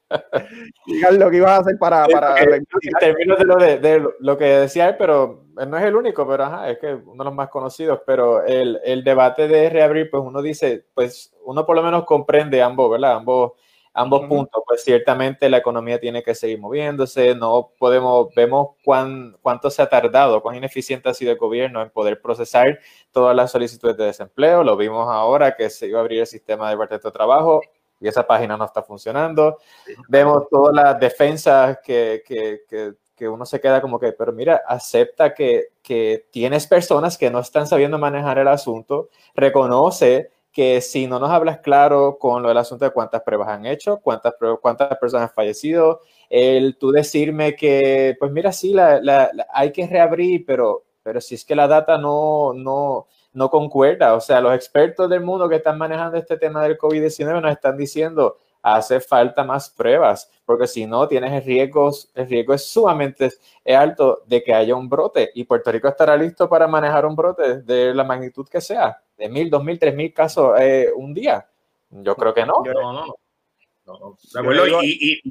[0.85, 2.05] Digan lo que ibas a hacer para.
[2.05, 2.63] para en
[2.99, 6.69] términos de lo, de, lo que decía él, pero no es el único, pero ajá,
[6.69, 8.01] es que uno de los más conocidos.
[8.05, 12.61] Pero el, el debate de reabrir, pues uno dice, pues uno por lo menos comprende
[12.61, 13.15] ambos, ¿verdad?
[13.15, 13.53] Ambos
[13.95, 19.69] ambos puntos, pues ciertamente la economía tiene que seguir moviéndose, no podemos, vemos cuán, cuánto
[19.69, 22.79] se ha tardado, cuán ineficiente ha sido el gobierno en poder procesar
[23.11, 26.69] todas las solicitudes de desempleo, lo vimos ahora que se iba a abrir el sistema
[26.69, 27.61] de de trabajo
[28.01, 29.59] y esa página no está funcionando,
[30.09, 34.61] vemos todas las defensas que, que, que, que uno se queda como que, pero mira,
[34.67, 41.05] acepta que, que tienes personas que no están sabiendo manejar el asunto, reconoce que si
[41.05, 44.97] no nos hablas claro con lo del asunto de cuántas pruebas han hecho, cuántas, cuántas
[44.97, 45.99] personas han fallecido,
[46.29, 51.43] el tú decirme que, pues mira, sí, la, hay que reabrir, pero, pero si es
[51.43, 55.77] que la data no, no, no concuerda, o sea, los expertos del mundo que están
[55.77, 58.37] manejando este tema del COVID-19 nos están diciendo,
[58.73, 63.29] hace falta más pruebas, porque si no, tienes el riesgo, el riesgo es sumamente
[63.65, 67.61] alto de que haya un brote y Puerto Rico estará listo para manejar un brote
[67.61, 71.47] de la magnitud que sea de mil, dos mil, tres mil casos eh, un día.
[71.91, 72.63] Yo creo que no.
[72.65, 73.15] No, no,
[73.85, 74.17] no.
[74.33, 74.83] De acuerdo.
[74.83, 75.21] Y,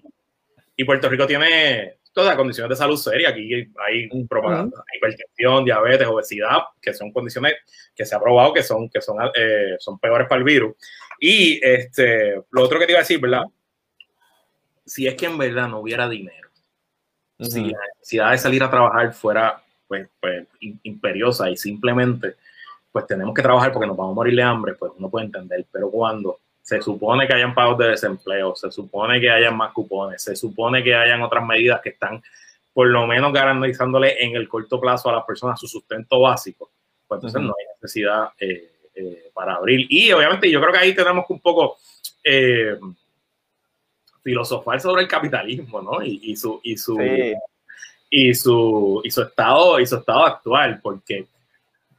[0.77, 3.33] y, Puerto Rico tiene todas condiciones de salud serias.
[3.33, 7.55] Aquí hay propaganda, hipertensión, diabetes, obesidad, que son condiciones
[7.95, 10.75] que se ha probado que son, que son, eh, son peores para el virus.
[11.27, 13.45] Y este, lo otro que te iba a decir, ¿verdad?
[14.85, 16.51] Si es que en verdad no hubiera dinero,
[17.41, 20.47] si la necesidad de salir a trabajar fuera pues, pues
[20.83, 22.35] imperiosa y simplemente
[22.93, 25.65] pues tenemos que trabajar porque nos vamos a morir de hambre, pues uno puede entender,
[25.73, 30.23] pero cuando se supone que hayan pagos de desempleo, se supone que hayan más cupones,
[30.23, 32.23] se supone que hayan otras medidas que están
[32.75, 36.71] por lo menos garantizándole en el corto plazo a las personas su sustento básico,
[37.09, 39.87] pues entonces no hay necesidad eh, eh, para abrir.
[39.89, 41.79] Y obviamente yo creo que ahí tenemos que un poco
[42.23, 42.77] eh,
[44.23, 46.03] filosofar sobre el capitalismo, ¿no?
[46.03, 46.99] Y, su, y, su,
[48.11, 51.27] y, su, y su estado y su estado actual, porque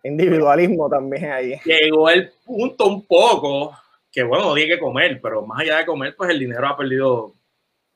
[0.05, 1.55] individualismo también ahí.
[1.65, 3.75] Llegó el punto un poco
[4.11, 7.33] que, bueno, no que comer, pero más allá de comer, pues el dinero ha perdido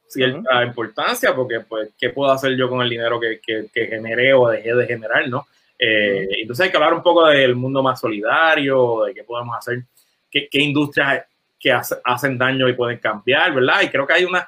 [0.08, 4.50] cierta importancia, porque, pues, ¿qué puedo hacer yo con el dinero que, que, generé o
[4.50, 5.47] dejé de generar, no?
[5.82, 9.84] Eh, entonces hay que hablar un poco del mundo más solidario, de qué podemos hacer,
[10.30, 11.26] qué, qué industrias
[11.58, 13.82] que hacen daño y pueden cambiar, ¿verdad?
[13.82, 14.46] Y creo que hay unas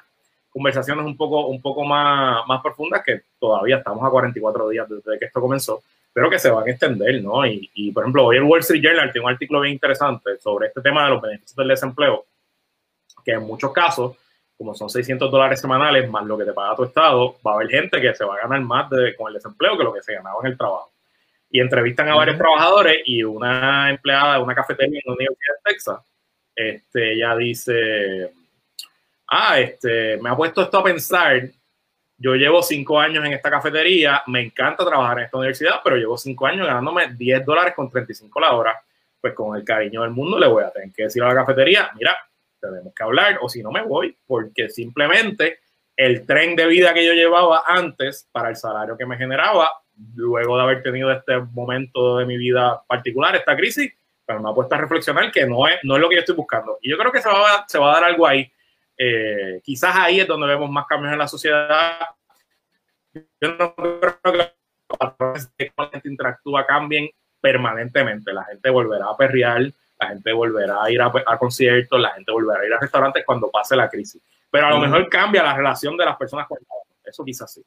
[0.52, 5.18] conversaciones un poco, un poco más, más profundas que todavía estamos a 44 días desde
[5.18, 7.44] que esto comenzó, pero que se van a extender, ¿no?
[7.46, 10.68] Y, y, por ejemplo, hoy el Wall Street Journal tiene un artículo bien interesante sobre
[10.68, 12.26] este tema de los beneficios del desempleo,
[13.24, 14.16] que en muchos casos,
[14.58, 17.68] como son 600 dólares semanales más lo que te paga tu estado, va a haber
[17.68, 20.14] gente que se va a ganar más de, con el desempleo que lo que se
[20.14, 20.90] ganaba en el trabajo.
[21.52, 25.72] Y entrevistan a varios trabajadores y una empleada de una cafetería en la Universidad de
[25.72, 26.00] Texas,
[26.56, 28.32] este, ella dice,
[29.28, 31.42] ah, este, me ha puesto esto a pensar
[32.22, 36.16] yo llevo cinco años en esta cafetería, me encanta trabajar en esta universidad, pero llevo
[36.16, 38.80] cinco años ganándome 10 dólares con 35 la hora.
[39.20, 41.90] Pues con el cariño del mundo le voy a tener que decir a la cafetería,
[41.96, 42.16] mira,
[42.60, 45.58] tenemos que hablar o si no me voy, porque simplemente
[45.96, 49.68] el tren de vida que yo llevaba antes para el salario que me generaba,
[50.14, 53.92] luego de haber tenido este momento de mi vida particular, esta crisis,
[54.24, 56.36] pero me ha puesto a reflexionar que no es, no es lo que yo estoy
[56.36, 56.78] buscando.
[56.80, 58.50] Y yo creo que se va, se va a dar algo ahí
[58.96, 61.98] eh, quizás ahí es donde vemos más cambios en la sociedad.
[63.12, 64.48] Yo no creo que los
[64.98, 68.32] patrones de cómo la gente interactúa cambien permanentemente.
[68.32, 69.62] La gente volverá a perrear,
[69.98, 73.50] la gente volverá a ir a, conciertos, la gente volverá a ir a restaurantes cuando
[73.50, 74.22] pase la crisis.
[74.50, 76.66] Pero a lo mejor cambia la relación de las personas con el
[77.04, 77.64] Eso quizás sí.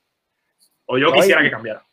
[0.86, 1.84] O yo quisiera que cambiara.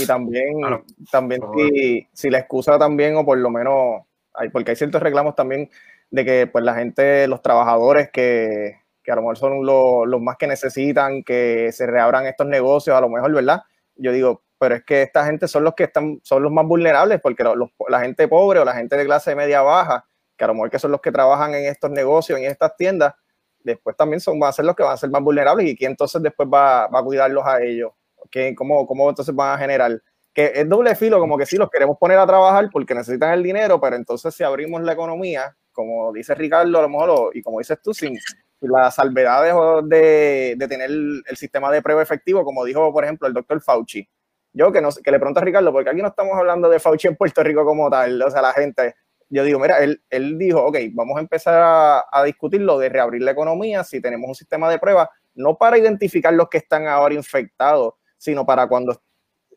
[0.00, 0.54] Y también,
[1.12, 4.02] también si, si la excusa también, o por lo menos,
[4.34, 5.70] hay, porque hay ciertos reclamos también
[6.10, 10.36] de que pues la gente, los trabajadores que, que a lo mejor son los más
[10.36, 13.62] que necesitan que se reabran estos negocios, a lo mejor, ¿verdad?
[13.96, 17.20] Yo digo, pero es que esta gente son los que están, son los más vulnerables,
[17.20, 17.44] porque
[17.88, 20.04] la gente pobre o la gente de clase media baja,
[20.36, 23.14] que a lo mejor que son los que trabajan en estos negocios, en estas tiendas,
[23.60, 25.92] después también son, van a ser los que van a ser más vulnerables y quién
[25.92, 27.92] entonces después va, va a cuidarlos a ellos,
[28.30, 30.02] ¿Qué, cómo, ¿cómo entonces van a generar?
[30.32, 33.42] Que es doble filo, como que sí los queremos poner a trabajar porque necesitan el
[33.42, 37.58] dinero, pero entonces si abrimos la economía, como dice Ricardo, a lo mejor, y como
[37.58, 38.18] dices tú, sin
[38.60, 39.54] las salvedades
[39.88, 44.08] de, de tener el sistema de prueba efectivo, como dijo, por ejemplo, el doctor Fauci.
[44.52, 47.06] Yo que, no, que le pregunto a Ricardo, porque aquí no estamos hablando de Fauci
[47.06, 48.96] en Puerto Rico como tal, o sea, la gente,
[49.28, 52.88] yo digo, mira, él, él dijo, ok, vamos a empezar a, a discutir lo de
[52.88, 56.88] reabrir la economía si tenemos un sistema de prueba, no para identificar los que están
[56.88, 59.00] ahora infectados, sino para cuando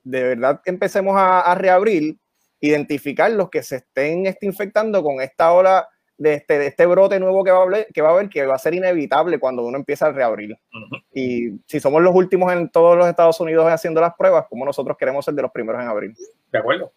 [0.04, 2.18] de verdad empecemos a, reabrir,
[2.60, 5.88] identificar los que se estén este, infectando con esta ola
[6.18, 8.46] de este, de este brote nuevo que va, a haber, que va a haber, que
[8.46, 10.56] va a ser inevitable cuando uno empieza a reabrir.
[11.14, 14.96] Y si somos los últimos en todos los Estados Unidos haciendo las pruebas, como nosotros
[14.98, 16.16] queremos ser de los primeros en abril.
[16.52, 16.92] De acuerdo.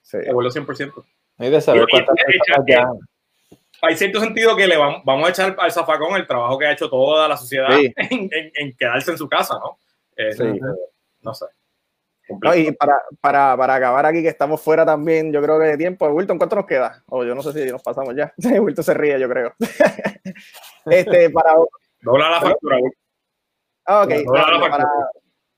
[0.00, 0.18] Sí.
[0.18, 1.04] De acuerdo 100%.
[1.38, 2.16] Hay de saber cuántas
[2.66, 2.88] ya
[3.84, 6.72] hay cierto sentido que le vamos, vamos, a echar al zafacón el trabajo que ha
[6.72, 9.76] hecho toda la sociedad en, quedarse en su casa, ¿no?
[10.16, 10.60] Eh, sí.
[11.22, 11.46] No sé.
[12.54, 16.06] y para, para, para, acabar aquí, que estamos fuera también, yo creo que de tiempo,
[16.08, 17.02] Wilton, ¿cuánto nos queda?
[17.06, 18.32] O yo no sé si nos pasamos ya.
[18.60, 19.54] Wilton se ríe, yo creo.
[20.86, 21.54] este, para...
[22.00, 22.98] Dobla la factura, Wilton.
[23.84, 24.12] Ah, ok.
[24.26, 24.88] Para,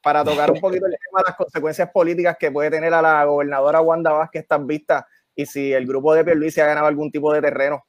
[0.02, 3.24] para, tocar un poquito el tema de las consecuencias políticas que puede tener a la
[3.24, 5.04] gobernadora Wanda Vázquez estas vistas
[5.34, 7.84] y si el grupo de Pierluisi ha ganado algún tipo de terreno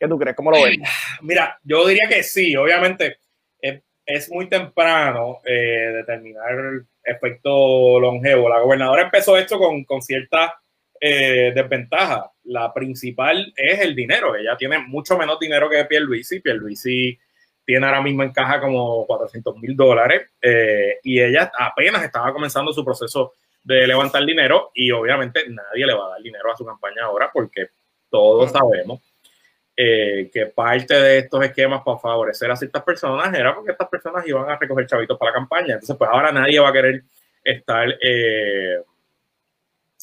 [0.00, 0.34] ¿Qué tú crees?
[0.34, 0.78] ¿Cómo lo ves?
[1.20, 3.18] Mira, yo diría que sí, obviamente
[4.14, 8.48] es, muy temprano eh, determinar el efecto longevo.
[8.48, 10.60] La gobernadora empezó esto con, con cierta
[11.00, 12.30] eh, desventaja.
[12.44, 14.36] La principal es el dinero.
[14.36, 16.40] Ella tiene mucho menos dinero que Pierluisi.
[16.40, 17.18] Pierluisi
[17.64, 22.72] tiene ahora mismo en caja como 400 mil dólares eh, y ella apenas estaba comenzando
[22.72, 26.64] su proceso de levantar dinero y obviamente nadie le va a dar dinero a su
[26.64, 27.68] campaña ahora porque
[28.10, 29.00] todos sabemos
[29.82, 34.26] eh, que parte de estos esquemas para favorecer a ciertas personas era porque estas personas
[34.26, 35.72] iban a recoger chavitos para la campaña.
[35.72, 37.02] Entonces, pues ahora nadie va a querer
[37.42, 38.82] estar, eh,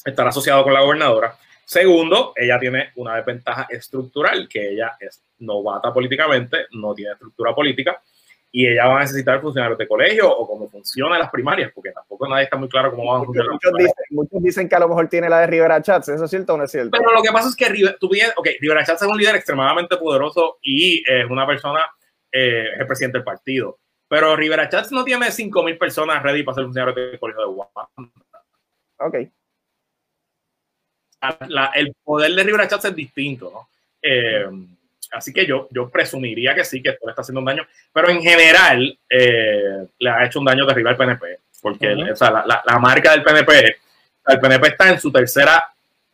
[0.04, 1.36] estar asociado con la gobernadora.
[1.64, 8.02] Segundo, ella tiene una desventaja estructural, que ella es novata políticamente, no tiene estructura política
[8.50, 12.26] y ella va a necesitar funcionarios de colegio o cómo funcionan las primarias, porque tampoco
[12.28, 13.52] nadie está muy claro cómo van a funcionar.
[13.52, 16.30] Muchos dicen, muchos dicen que a lo mejor tiene la de Rivera Chats, ¿eso es
[16.30, 16.90] cierto o no es cierto?
[16.90, 21.28] Pero lo que pasa es que Rivera, Chats es un líder extremadamente poderoso y es
[21.28, 21.80] una persona,
[22.32, 23.78] eh, es el presidente del partido.
[24.08, 27.88] Pero Rivera Chats no tiene 5.000 personas ready para ser funcionario de colegio de Wanda.
[29.00, 29.14] Ok.
[31.74, 33.68] el poder de Rivera Chats es distinto, ¿no?
[34.00, 34.48] Eh,
[35.12, 38.10] Así que yo, yo presumiría que sí, que esto le está haciendo un daño, pero
[38.10, 43.22] en general eh, le ha hecho un daño terrible al PNP, porque la, marca del
[43.22, 43.76] PNP,
[44.26, 45.64] el PNP está en su tercera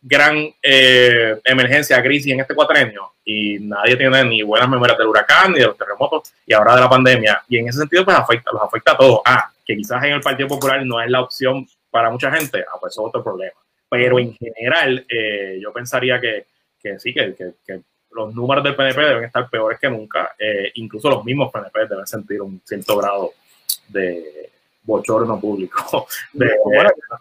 [0.00, 5.52] gran eh, emergencia, crisis en este cuatrenio, y nadie tiene ni buenas memorias del huracán,
[5.52, 8.52] ni de los terremotos, y ahora de la pandemia, y en ese sentido pues afecta,
[8.52, 9.20] los afecta a todos.
[9.24, 12.76] Ah, que quizás en el Partido Popular no es la opción para mucha gente, ah,
[12.78, 13.58] pues eso es otro problema.
[13.88, 16.46] Pero en general, eh, yo pensaría que,
[16.82, 17.34] que sí, que,
[17.66, 17.80] que
[18.14, 20.34] los números del PNP deben estar peores que nunca.
[20.38, 23.32] Eh, incluso los mismos PNP deben sentir un cierto grado
[23.88, 24.50] de
[24.86, 26.50] bochorno público de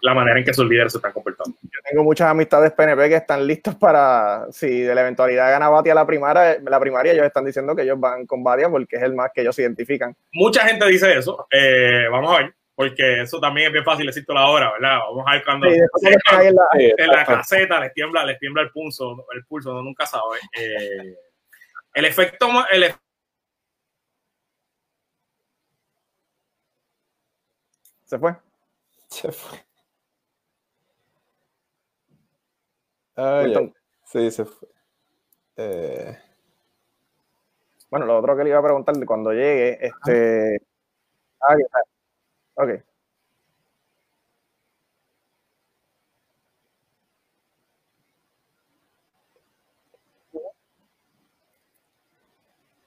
[0.01, 1.57] la manera en que sus líderes se están comportando.
[1.61, 5.95] Yo tengo muchas amistades PNP que están listos para, si de la eventualidad gana Batia
[5.95, 9.13] la primaria, la primaria, ellos están diciendo que ellos van con Batia porque es el
[9.13, 10.15] más que ellos identifican.
[10.33, 11.47] Mucha gente dice eso.
[11.49, 14.99] Eh, vamos a ver porque eso también es bien fácil decirlo ahora, ¿verdad?
[14.99, 19.73] Vamos a ver cuando en, la, caseta les tiembla, les tiembla el pulso, el pulso,
[19.73, 20.39] no nunca sabe.
[20.57, 21.15] Eh,
[21.93, 22.93] el efecto, el
[28.05, 28.35] ¿Se fue?
[29.07, 29.59] Se fue.
[33.15, 33.43] Ah,
[34.05, 34.67] sí, se fue.
[35.57, 36.17] Eh...
[37.89, 40.61] Bueno, lo otro que le iba a preguntar de cuando llegue, este.
[41.41, 41.55] Ah,
[42.55, 42.83] Ok.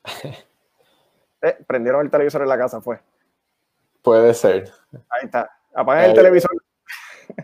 [1.42, 2.98] Eh, prendieron el televisor en la casa, fue.
[4.02, 4.72] Puede ser.
[5.10, 5.48] Ahí está.
[5.74, 6.50] Apaguen el televisor.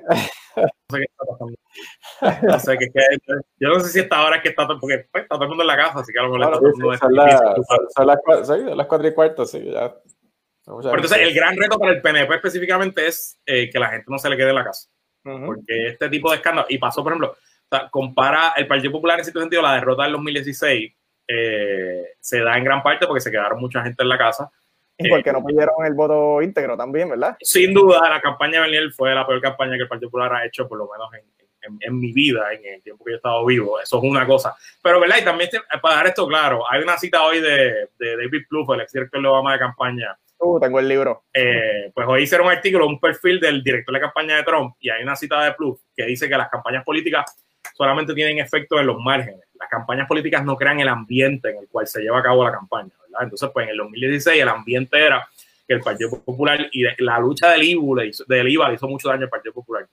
[0.56, 1.54] no sé qué está pasando.
[2.42, 2.88] No sé qué,
[3.60, 5.62] yo no sé si esta hora es que está, porque pues, está todo el mundo
[5.62, 9.44] en la casa, así que a lo mejor son, son, las, las cuatro y cuarto,
[9.44, 9.94] sí, ya
[10.66, 14.28] entonces, el gran reto para el PNP específicamente es eh, que la gente no se
[14.28, 14.88] le quede en la casa.
[15.22, 17.36] Porque este tipo de escándalo, y pasó, por ejemplo,
[17.90, 20.92] compara el Partido Popular en cierto sentido, la derrota del 2016
[21.28, 24.50] eh, se da en gran parte porque se quedaron mucha gente en la casa.
[24.98, 27.36] Y porque eh, no pidieron el voto íntegro también, ¿verdad?
[27.40, 30.46] Sin duda, la campaña de Bernier fue la peor campaña que el Partido Popular ha
[30.46, 33.44] hecho, por lo menos en, en, mi vida, en el tiempo que yo he estado
[33.46, 33.80] vivo.
[33.80, 34.54] Eso es una cosa.
[34.82, 35.18] Pero, ¿verdad?
[35.20, 35.50] Y también,
[35.80, 39.22] para dar esto claro, hay una cita hoy de, de David Plouffe, el ex director
[39.22, 40.16] de Obama de campaña,
[40.60, 41.24] Tengo el libro.
[41.32, 44.90] Eh, pues hoy hicieron un artículo, un perfil del director de campaña de Trump, y
[44.90, 47.36] hay una cita de Plus que dice que las campañas políticas
[47.74, 49.40] solamente tienen efecto en los márgenes.
[49.54, 52.52] Las campañas políticas no crean el ambiente en el cual se lleva a cabo la
[52.52, 52.90] campaña.
[53.20, 55.26] Entonces, pues en el 2016 el ambiente era
[55.66, 59.30] que el Partido Popular y la lucha del IVA, del IVA hizo mucho daño al
[59.30, 59.86] Partido Popular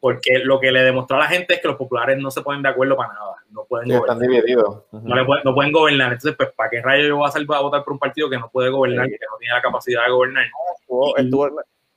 [0.00, 2.62] porque lo que le demostró a la gente es que los populares no se ponen
[2.62, 4.16] de acuerdo para nada, no pueden gobernar.
[4.16, 4.84] Están divididos.
[4.92, 6.12] no, pueden, gobernar.
[6.12, 8.38] Entonces, pues, ¿para qué rayos yo voy a, salir a votar por un partido que
[8.38, 10.46] no puede gobernar, que no tiene la capacidad de gobernar?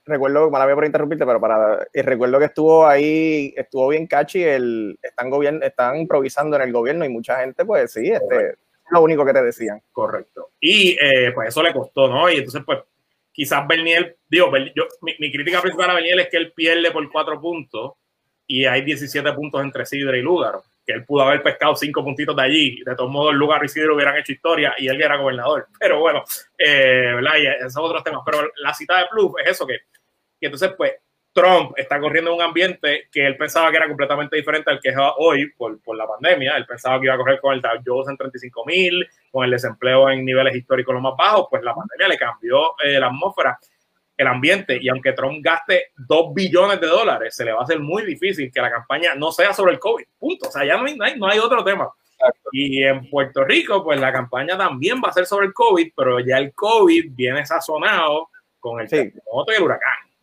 [0.06, 5.30] recuerdo, mala por interrumpirte, pero para recuerdo que estuvo ahí, estuvo bien catchy, el, están,
[5.30, 8.56] gobierno, están improvisando en el gobierno y mucha gente, pues sí, este, es
[8.90, 9.82] lo único que te decían.
[9.92, 10.50] Correcto.
[10.60, 12.30] Y eh, pues eso le costó, ¿no?
[12.30, 12.80] Y entonces, pues,
[13.34, 17.40] quizás Bernier, digo, yo, mi, crítica principal a Bernier es que él pierde por cuatro
[17.40, 17.94] puntos
[18.46, 22.36] y hay 17 puntos entre Sidre y Lugaro, que él pudo haber pescado cinco puntitos
[22.36, 22.82] de allí.
[22.84, 25.66] De todos modos, Lugaro y Sidre hubieran hecho historia y él era gobernador.
[25.80, 26.22] Pero bueno,
[26.56, 27.32] eh, ¿verdad?
[27.38, 28.22] Y esos otros temas.
[28.24, 29.78] Pero la cita de Plus es eso que,
[30.38, 30.92] que entonces, pues,
[31.34, 34.90] Trump está corriendo en un ambiente que él pensaba que era completamente diferente al que
[34.90, 36.56] es hoy por, por la pandemia.
[36.56, 39.50] Él pensaba que iba a correr con el Dow Jones en 35 mil, con el
[39.50, 41.48] desempleo en niveles históricos los más bajos.
[41.50, 43.58] Pues la pandemia le cambió eh, la atmósfera,
[44.16, 44.78] el ambiente.
[44.80, 48.52] Y aunque Trump gaste 2 billones de dólares, se le va a hacer muy difícil
[48.52, 50.04] que la campaña no sea sobre el COVID.
[50.16, 50.48] Punto.
[50.48, 51.90] O sea, ya no hay, no hay, otro tema.
[52.52, 56.20] Y en Puerto Rico, pues la campaña también va a ser sobre el COVID, pero
[56.20, 58.28] ya el COVID viene sazonado
[58.60, 60.13] con el terremoto y el huracán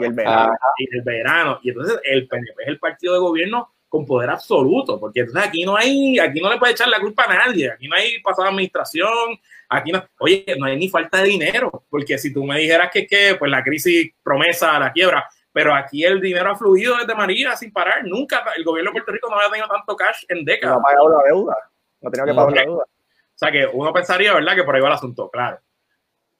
[0.00, 0.52] y el verano.
[0.78, 1.60] Y el verano.
[1.62, 5.62] Y entonces el PNP es el partido de gobierno con poder absoluto, porque entonces aquí
[5.64, 8.48] no hay, aquí no le puede echar la culpa a nadie, aquí no hay pasada
[8.48, 12.90] administración, aquí no, oye, no hay ni falta de dinero, porque si tú me dijeras
[12.92, 17.14] que, que pues la crisis promesa, la quiebra, pero aquí el dinero ha fluido desde
[17.14, 20.44] María sin parar, nunca, el gobierno de Puerto Rico no había tenido tanto cash en
[20.44, 20.76] décadas.
[20.76, 21.56] No ha pagado la deuda,
[22.00, 22.84] no tenía que pagar la deuda.
[22.84, 25.60] O sea que uno pensaría, ¿verdad?, que por ahí va el asunto, claro.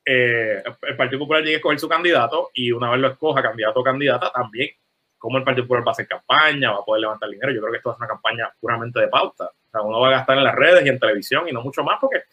[0.06, 3.80] Eh, el Partido Popular llegue a escoger su candidato y una vez lo escoja, candidato
[3.80, 4.70] o candidata, también
[5.18, 7.50] cómo el Partido Popular va a hacer campaña, va a poder levantar dinero.
[7.52, 9.46] Yo creo que esto es una campaña puramente de pauta.
[9.46, 11.82] O sea, uno va a gastar en las redes y en televisión y no mucho
[11.82, 12.24] más porque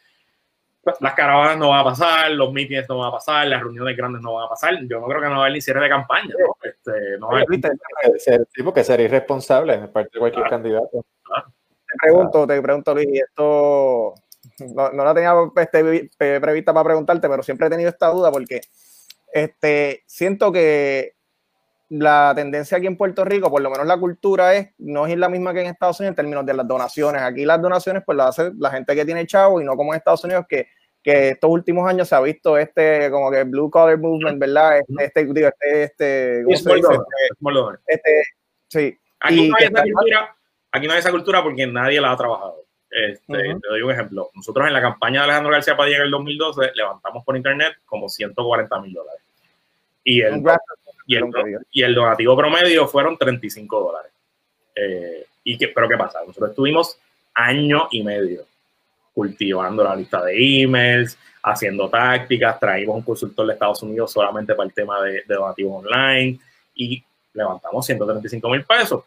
[1.00, 4.22] las caravanas no van a pasar, los mítines no van a pasar, las reuniones grandes
[4.22, 4.78] no van a pasar.
[4.88, 6.34] Yo no creo que no va a haber ni cierre de campaña.
[6.38, 6.58] ¿no?
[6.62, 10.90] Este, no va a que ser irresponsable en parte de cualquier candidato.
[10.92, 14.16] Te pregunto, te pregunto, Luis, esto
[14.76, 18.62] no, no la tenía este, prevista para preguntarte, pero siempre he tenido esta duda porque
[19.34, 21.16] este, siento que
[21.92, 25.28] la tendencia aquí en Puerto Rico, por lo menos la cultura es, no es la
[25.28, 27.22] misma que en Estados Unidos en términos de las donaciones.
[27.22, 29.98] Aquí las donaciones pues las hace la gente que tiene chavo y no como en
[29.98, 30.68] Estados Unidos que,
[31.04, 34.80] que estos últimos años se ha visto este como que blue collar movement, ¿verdad?
[34.80, 36.88] Este, este, digo, este, este, ¿cómo se dice?
[37.88, 38.24] Este, este,
[38.70, 38.98] sí.
[39.20, 40.36] Aquí no, hay esa cultura,
[40.72, 42.61] aquí no hay esa cultura porque nadie la ha trabajado.
[42.92, 44.30] Este, Te doy un ejemplo.
[44.34, 48.10] Nosotros en la campaña de Alejandro García Padilla en el 2012 levantamos por internet como
[48.10, 49.22] 140 mil dólares.
[50.04, 50.44] Y el,
[51.06, 51.26] y, el,
[51.72, 54.12] y el donativo promedio fueron 35 dólares.
[54.76, 56.20] Eh, y que, pero ¿qué pasa?
[56.26, 57.00] Nosotros estuvimos
[57.34, 58.46] año y medio
[59.14, 64.68] cultivando la lista de emails, haciendo tácticas, traímos un consultor de Estados Unidos solamente para
[64.68, 66.40] el tema de, de donativos online
[66.76, 69.04] y levantamos 135 mil pesos.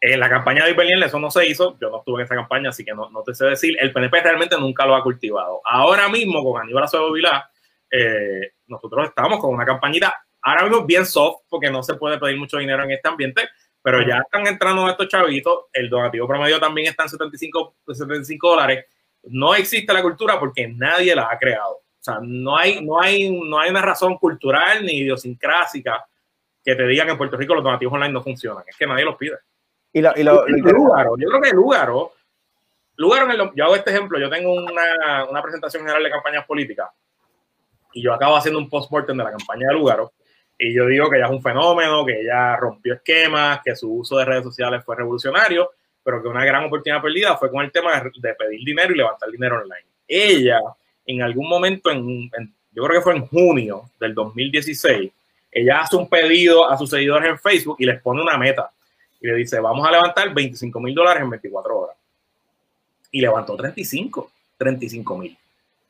[0.00, 2.68] En la campaña de Berlín eso no se hizo, yo no estuve en esa campaña,
[2.68, 3.76] así que no, te sé decir.
[3.80, 5.60] El PNP realmente nunca lo ha cultivado.
[5.64, 7.50] Ahora mismo, con Aníbal Acevedo Vilá,
[7.90, 12.38] eh, nosotros estamos con una campaña ahora mismo bien soft, porque no se puede pedir
[12.38, 13.48] mucho dinero en este ambiente,
[13.82, 18.84] pero ya están entrando estos chavitos, el donativo promedio también está en 75, 75 dólares.
[19.24, 21.74] No existe la cultura porque nadie la ha creado.
[21.74, 26.04] O sea, no hay, no hay, no hay una razón cultural ni idiosincrásica
[26.64, 28.64] que te digan que en Puerto Rico los donativos online no funcionan.
[28.66, 29.36] Es que nadie los pide.
[29.96, 32.12] Y, lo, y lo, yo creo que Lugaro,
[32.96, 36.90] Lugaro yo hago este ejemplo, yo tengo una, una, presentación general de campañas políticas
[37.94, 40.12] y yo acabo haciendo un post-mortem de la campaña de Lugaro
[40.58, 44.18] y yo digo que ella es un fenómeno, que ella rompió esquemas, que su uso
[44.18, 45.70] de redes sociales fue revolucionario,
[46.04, 49.30] pero que una gran oportunidad perdida fue con el tema de, pedir dinero y levantar
[49.30, 49.86] dinero online.
[50.06, 50.60] Ella,
[51.06, 52.30] en algún momento, en,
[52.70, 55.10] yo creo que fue en junio del 2016,
[55.52, 58.70] ella hace un pedido a sus seguidores en Facebook y les pone una meta
[59.26, 61.96] y le dice, vamos a levantar 25 mil dólares en 24 horas.
[63.10, 65.36] Y levantó 35, 35 mil.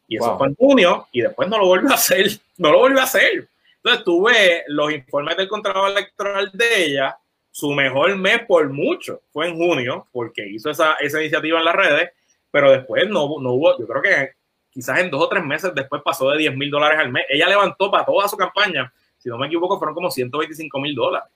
[0.09, 3.01] Y eso fue en junio y después no lo volvió a hacer, no lo volvió
[3.01, 3.49] a hacer.
[3.77, 7.19] Entonces tuve los informes del contrato electoral de ella,
[7.51, 11.75] su mejor mes por mucho fue en junio, porque hizo esa, esa iniciativa en las
[11.75, 12.11] redes,
[12.51, 14.31] pero después no, no hubo, yo creo que
[14.71, 17.25] quizás en dos o tres meses después pasó de 10 mil dólares al mes.
[17.29, 21.31] Ella levantó para toda su campaña, si no me equivoco, fueron como 125 mil dólares.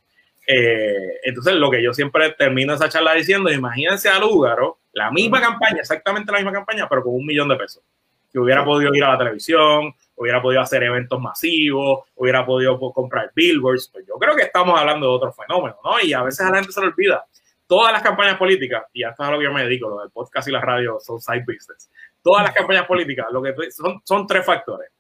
[0.53, 5.41] Eh, entonces, lo que yo siempre termino esa charla diciendo, imagínense a Lúgaro, la misma
[5.41, 7.85] campaña, exactamente la misma campaña, pero con un millón de pesos.
[8.33, 13.31] Que hubiera podido ir a la televisión, hubiera podido hacer eventos masivos, hubiera podido comprar
[13.35, 13.91] billboards.
[13.93, 16.01] Pues yo creo que estamos hablando de otro fenómeno, ¿no?
[16.03, 17.25] Y a veces a la gente se le olvida.
[17.71, 20.49] todas las campañas políticas, y hasta a lo que yo me dedico, lo del podcast
[20.49, 21.89] y la radio son side business,
[22.21, 24.91] todas las campañas políticas, lo que son, son tres factores.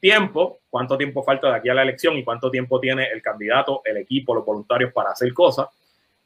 [0.00, 3.82] Tiempo, cuánto tiempo falta de aquí a la elección y cuánto tiempo tiene el candidato,
[3.84, 5.68] el equipo, los voluntarios para hacer cosas.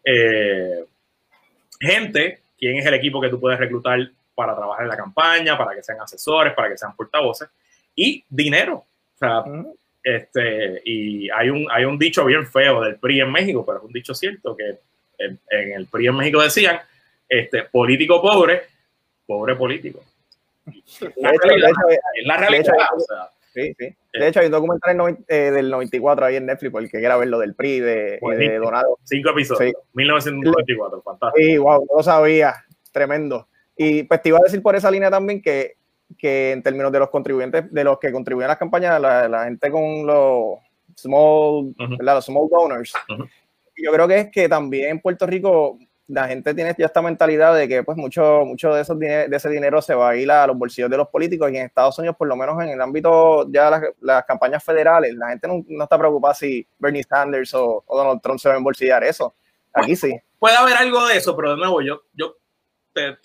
[0.04, 0.84] Eh,
[1.80, 3.98] gente, quién es el equipo que tú puedes reclutar
[4.34, 7.48] para trabajar en la campaña, para que sean asesores, para que sean portavoces,
[7.94, 8.84] y dinero.
[9.14, 9.44] O sea,
[10.02, 13.84] este, y hay un, hay un dicho bien feo del PRI en México, pero es
[13.84, 14.78] un dicho cierto que
[15.18, 16.78] en, el PRI en México decían,
[17.28, 18.62] este, político pobre,
[19.26, 20.02] pobre político.
[21.16, 21.70] La realidad,
[22.14, 22.74] es la realidad.
[23.54, 23.96] Sí, sí.
[24.12, 27.38] De hecho, hay un documental eh, del 94 ahí en Netflix, porque quiera ver lo
[27.38, 28.98] del PRI de, de Donado.
[29.04, 31.46] Cinco episodios, 1994, fantástico.
[31.46, 32.54] Sí, wow, no lo sabía,
[32.92, 33.48] tremendo.
[33.76, 35.76] Y pues te iba a decir por esa línea también que,
[36.18, 39.44] que en términos de los contribuyentes, de los que contribuyen a las campañas, la, la
[39.44, 40.58] gente con los
[40.96, 42.92] small, los small donors,
[43.76, 47.54] yo creo que es que también en Puerto Rico la gente tiene ya esta mentalidad
[47.54, 50.46] de que pues mucho, mucho de, esos de ese dinero se va a ir a
[50.46, 53.50] los bolsillos de los políticos y en Estados Unidos, por lo menos en el ámbito
[53.50, 57.84] ya las, las campañas federales, la gente no, no, está preocupada si Bernie Sanders o,
[57.88, 59.34] Donald Trump se va a embolsillar eso.
[59.72, 60.14] Aquí sí.
[60.38, 62.36] Puede haber algo de eso, pero de nuevo, yo, yo
[62.92, 63.16] te,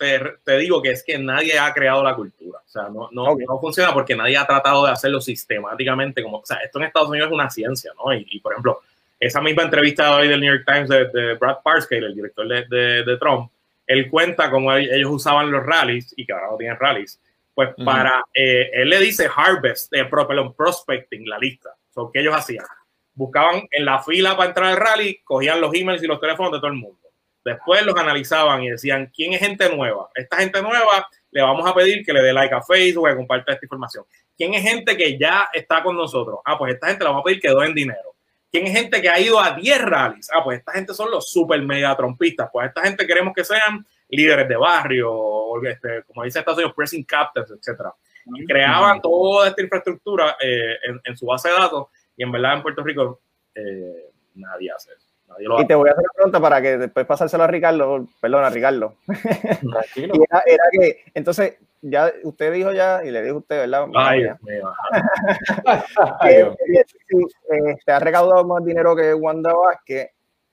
[0.42, 2.60] te, digo que es que nadie ha creado la cultura.
[2.64, 6.22] O sea, no, no, no, funciona porque nadie ha tratado de hacerlo sistemáticamente.
[6.22, 8.12] Como, o sea, esto en Estados Unidos es una ciencia, ¿no?
[8.12, 8.80] Y, y por ejemplo,
[9.20, 13.16] esa misma entrevista hoy del New York Times de, Brad Parscale, el director de, de,
[13.18, 13.52] Trump,
[13.86, 17.20] él cuenta cómo ellos usaban los rallies, y que ahora no tienen rallies,
[17.54, 21.74] pues para, eh, él le dice harvest, de prospecting, la lista.
[21.90, 22.64] So, ¿Qué ellos hacían?
[23.12, 26.58] Buscaban en la fila para entrar al rally, cogían los emails y los teléfonos de
[26.58, 26.96] todo el mundo.
[27.44, 30.08] Después los analizaban y decían, ¿quién es gente nueva?
[30.14, 33.52] Esta gente nueva le vamos a pedir que le dé like a Facebook, que comparta
[33.52, 34.04] esta información.
[34.36, 36.40] ¿Quién es gente que ya está con nosotros?
[36.44, 38.09] Ah, pues esta gente le vamos a pedir que den dinero.
[38.50, 40.28] ¿Quién es gente que ha ido a 10 rallies?
[40.32, 42.48] Ah, pues esta gente son los super mega trompistas.
[42.52, 47.04] Pues esta gente queremos que sean líderes de barrio, este, como dice Estados Unidos, pressing
[47.04, 47.82] captains, etc.
[48.26, 52.62] Y creaban toda esta infraestructura eh, en, su base de datos y en verdad en
[52.62, 53.20] Puerto Rico
[53.54, 55.06] eh, nadie hace eso.
[55.38, 58.50] y te voy a hacer una pregunta para que después pasárselo a Ricardo, perdón, a
[58.50, 58.96] Ricardo.
[59.06, 60.14] Tranquilo.
[60.46, 63.86] era, que, entonces, ya usted dijo ya, y le dijo usted, ¿verdad?
[63.94, 64.24] Ay,
[67.84, 70.10] se ha recaudado más dinero que Wanda Vázquez.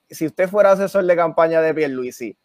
[0.10, 2.38] Si usted fuera asesor de campaña de Pierluisi,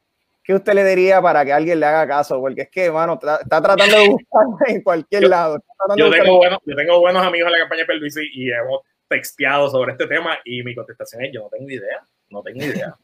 [0.43, 2.41] ¿qué usted le diría para que alguien le haga caso?
[2.41, 5.63] Porque es que, hermano, está, tratando de buscar en cualquier lado.
[5.97, 9.93] Yo tengo, yo tengo buenos amigos en la campaña de Pierluisi y hemos texteado sobre
[9.93, 12.97] este tema y mi contestación es, yo no tengo idea, no tengo idea.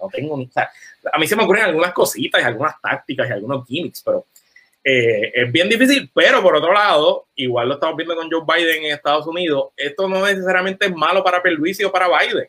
[0.00, 0.70] No tengo, o sea,
[1.10, 4.26] a mí se me ocurren algunas cositas y algunas tácticas y algunos gimmicks, pero
[4.88, 8.84] eh, es bien difícil, pero por otro lado, igual lo estamos viendo con Joe Biden
[8.84, 12.48] en Estados Unidos, esto no necesariamente es malo para Pierluisi o para Biden.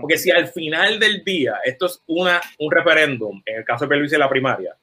[0.00, 3.90] Porque si al final del día esto es una, un referéndum, en el caso de
[3.90, 4.74] Pierluisi la primaria,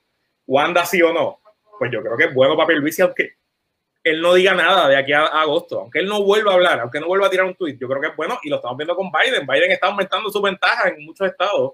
[0.45, 1.39] Wanda sí o no,
[1.80, 3.34] pues yo creo que es bueno para Pierluisi aunque
[4.03, 6.99] él no diga nada de aquí a, agosto, aunque él no vuelva a hablar, aunque
[6.99, 8.95] no vuelva a tirar un tweet, yo creo que es bueno y lo estamos viendo
[8.95, 9.47] con Biden.
[9.47, 11.72] Biden está aumentando su ventaja en muchos estados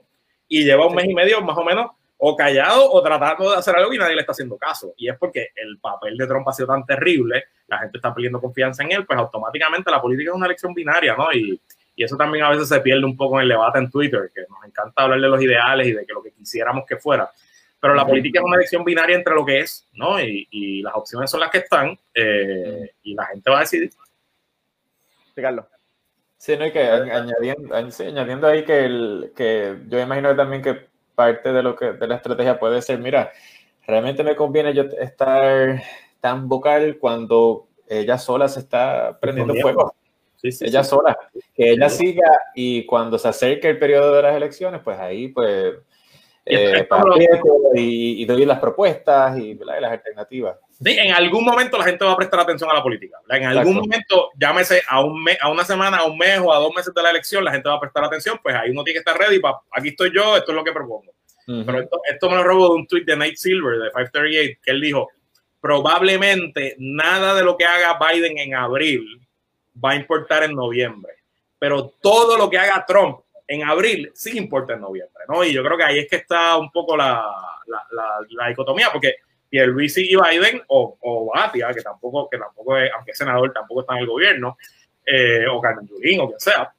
[0.47, 1.91] y lleva un mes y medio más o menos
[2.21, 4.93] o callado o tratando de hacer algo y nadie le está haciendo caso.
[4.97, 8.41] Y es porque el papel de Trump ha sido tan terrible, la gente está perdiendo
[8.41, 11.31] confianza en él, pues automáticamente la política es una elección binaria, ¿no?
[11.31, 11.59] Y,
[11.95, 14.41] y eso también a veces se pierde un poco en el debate en Twitter, que
[14.49, 17.31] nos encanta hablar de los ideales y de que lo que quisiéramos que fuera.
[17.79, 20.19] Pero la política es una elección binaria entre lo que es, ¿no?
[20.19, 23.91] Y, y las opciones son las que están eh, y la gente va a decidir.
[25.35, 25.65] Carlos.
[26.37, 30.88] Sí, no, y que añadiendo, añadiendo ahí que, el, que yo imagino también que
[31.19, 33.29] parte de lo que de la estrategia puede ser, mira,
[33.85, 35.83] realmente me conviene yo estar
[36.21, 39.93] tan vocal cuando ella sola se está prendiendo fuego.
[40.41, 41.17] ella sola,
[41.53, 45.73] que ella siga y cuando se acerque el periodo de las elecciones, pues ahí pues
[46.49, 46.87] eh,
[47.75, 50.57] y, y, doy las propuestas y, las alternativas.
[50.83, 53.17] Sí, en algún momento la gente va a prestar atención a la política.
[53.29, 56.57] En algún momento, llámese a, un mes, a una semana, a un mes o a
[56.57, 58.95] dos meses de la elección, la gente va a prestar atención, pues ahí uno tiene
[58.95, 59.39] que estar ready.
[59.39, 61.11] para aquí estoy yo, esto es lo que propongo.
[61.45, 64.71] Pero esto, esto, me lo robo de un tweet de Nate Silver de 538, que
[64.71, 65.09] él dijo,
[65.59, 69.03] probablemente nada de lo que haga Biden en abril
[69.83, 71.13] va a importar en noviembre,
[71.57, 73.19] pero todo lo que haga Trump
[73.49, 75.43] en abril sí importa en noviembre, ¿no?
[75.43, 77.25] Y yo creo que ahí es que está un poco la,
[77.65, 79.15] la, la, dicotomía, porque
[79.49, 83.81] Pierluisi y Biden, o, o Batia, que tampoco, que tampoco es, aunque es senador, tampoco
[83.81, 84.55] está en el gobierno,
[85.03, 86.71] eh, o Carmen Yurín, o quien sea,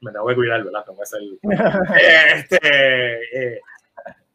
[0.00, 0.84] me tengo que cuidar, ¿verdad?
[0.84, 1.20] Tengo que ser...
[2.34, 3.60] este, eh,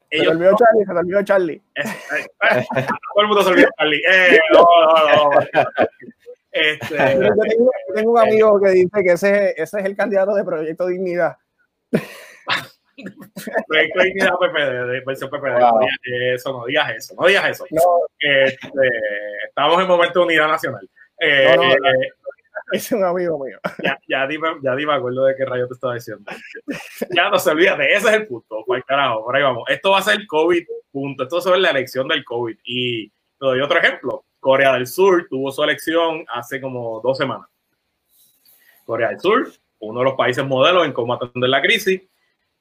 [0.10, 1.62] se olvidó Charlie, se olvidó Charlie.
[1.76, 4.02] Todo el mundo se olvidó Charlie.
[4.10, 5.40] Eh, no, no, no.
[6.54, 7.30] Este, yo,
[7.96, 11.36] tengo, un amigo que dice que ese, ese es el candidato de Proyecto Dignidad.
[12.96, 15.60] PPD, versión PPD.
[15.60, 15.98] No digas
[16.36, 17.66] eso, no digas eso, no digas eso.
[18.20, 18.70] Este,
[19.48, 20.88] estamos en momento de unidad nacional.
[21.20, 22.12] Eh, no, eh,
[22.72, 23.60] es un amigo mío.
[23.84, 26.32] Ya, ya, dime, ya dime, acuerdo de qué rayo te estaba diciendo.
[27.10, 28.64] Ya no se olvídate, ese es el punto.
[28.66, 29.64] Por carajo, por ahí vamos.
[29.70, 31.24] Esto va a ser COVID, punto.
[31.24, 32.58] Esto es la elección del COVID.
[32.64, 34.26] Y te doy otro ejemplo.
[34.44, 37.48] Corea del Sur tuvo su elección hace como dos semanas.
[38.86, 39.48] Corea del Sur,
[39.80, 42.02] uno de los países modelos en cómo atender la crisis,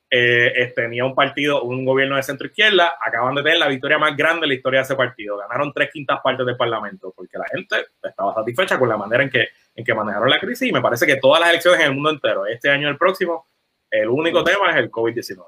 [0.09, 4.17] eh, tenía un partido, un gobierno de centro izquierda, acaban de tener la victoria más
[4.17, 5.37] grande en la historia de ese partido.
[5.39, 9.31] Ganaron tres quintas partes del Parlamento, porque la gente estaba satisfecha con la manera en
[9.31, 11.95] que, en que manejaron la crisis y me parece que todas las elecciones en el
[11.95, 13.47] mundo entero, este año y el próximo,
[13.91, 15.45] el único tema es el COVID-19.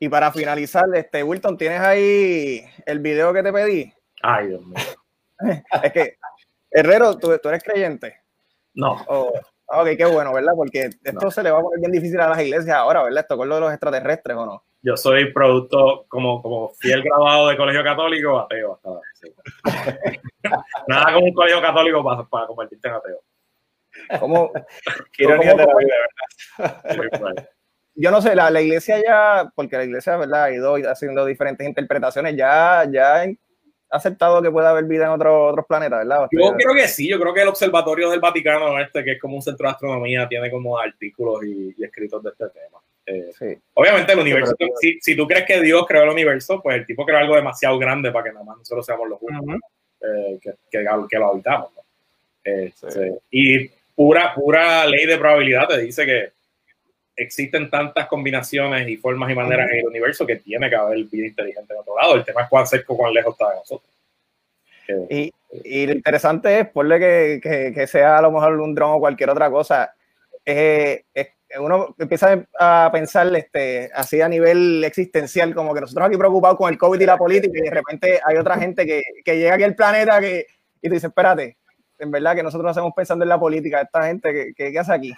[0.00, 3.92] Y para finalizar, este Wilton, ¿tienes ahí el video que te pedí?
[4.22, 4.76] Ay, Dios mío.
[5.82, 6.18] es que,
[6.70, 8.20] Herrero, ¿tú, eres creyente?
[8.74, 9.04] No.
[9.70, 10.52] Ok, qué bueno, ¿verdad?
[10.56, 13.20] Porque esto se le va a poner bien difícil a las iglesias ahora, ¿verdad?
[13.20, 14.64] Esto con lo de los extraterrestres, ¿o no?
[14.82, 18.80] Yo soy producto, como, como fiel graduado de colegio católico, ateo.
[20.86, 23.20] Nada como un colegio católico para, para convertirte en ateo.
[24.20, 24.52] ¿Cómo?
[25.18, 25.94] Ironía de la vida,
[26.84, 27.48] ¿verdad?
[28.00, 30.44] Yo no sé, la, la, iglesia ya, porque la iglesia, ¿verdad?
[30.44, 33.24] Ha ido haciendo diferentes interpretaciones, ya, ya
[33.90, 36.28] aceptado que pueda haber vida en otro, otros planetas, ¿verdad?
[36.30, 39.36] Yo creo que sí, yo creo que el Observatorio del Vaticano, este, que es como
[39.36, 42.78] un centro de astronomía, tiene como artículos y, escritos de este tema.
[43.06, 43.58] Eh, sí.
[43.74, 47.04] Obviamente el universo, si, si, tú crees que Dios creó el universo, pues el tipo
[47.04, 49.56] creó algo demasiado grande para que nada más nosotros seamos los únicos
[50.02, 51.72] eh, que, que, que, lo habitamos.
[51.74, 51.82] ¿no?
[52.44, 56.37] Este, y pura, pura ley de probabilidad te dice que
[57.18, 61.26] existen tantas combinaciones y formas y maneras en el universo que tiene que haber vida
[61.26, 62.14] inteligente en otro lado.
[62.14, 63.90] El tema es cuán cerca o cuán lejos está de nosotros.
[65.10, 65.32] Y,
[65.64, 69.00] y, lo interesante es, ponle que, que, que, sea a lo mejor un dron o
[69.00, 69.92] cualquier otra cosa,
[70.46, 71.04] eh,
[71.58, 76.70] uno empieza a pensar este, así a nivel existencial, como que nosotros aquí preocupados con
[76.72, 79.64] el COVID y la política, y de repente hay otra gente que, que llega aquí
[79.64, 80.46] al planeta que,
[80.80, 81.56] y te dice, espérate,
[81.98, 84.92] en verdad que nosotros no hacemos pensando en la política, esta gente que, que hace
[84.92, 85.14] aquí.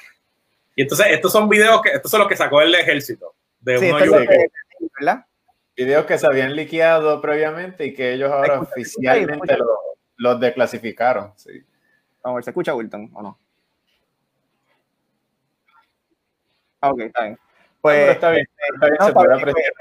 [0.74, 3.34] Y entonces estos son videos que, estos son los que sacó el ejército.
[3.60, 3.90] De sí,
[4.98, 5.26] ¿verdad?
[5.76, 9.68] Videos que se habían liqueado previamente y que ellos ahora oficialmente los,
[10.16, 11.32] los desclasificaron.
[11.36, 11.64] Sí.
[12.22, 13.38] Vamos a ver, ¿se escucha Wilton o no?
[16.80, 17.38] Ah, ok, está bien.
[17.80, 19.72] Pues, está bien, está bien, se puede apreciar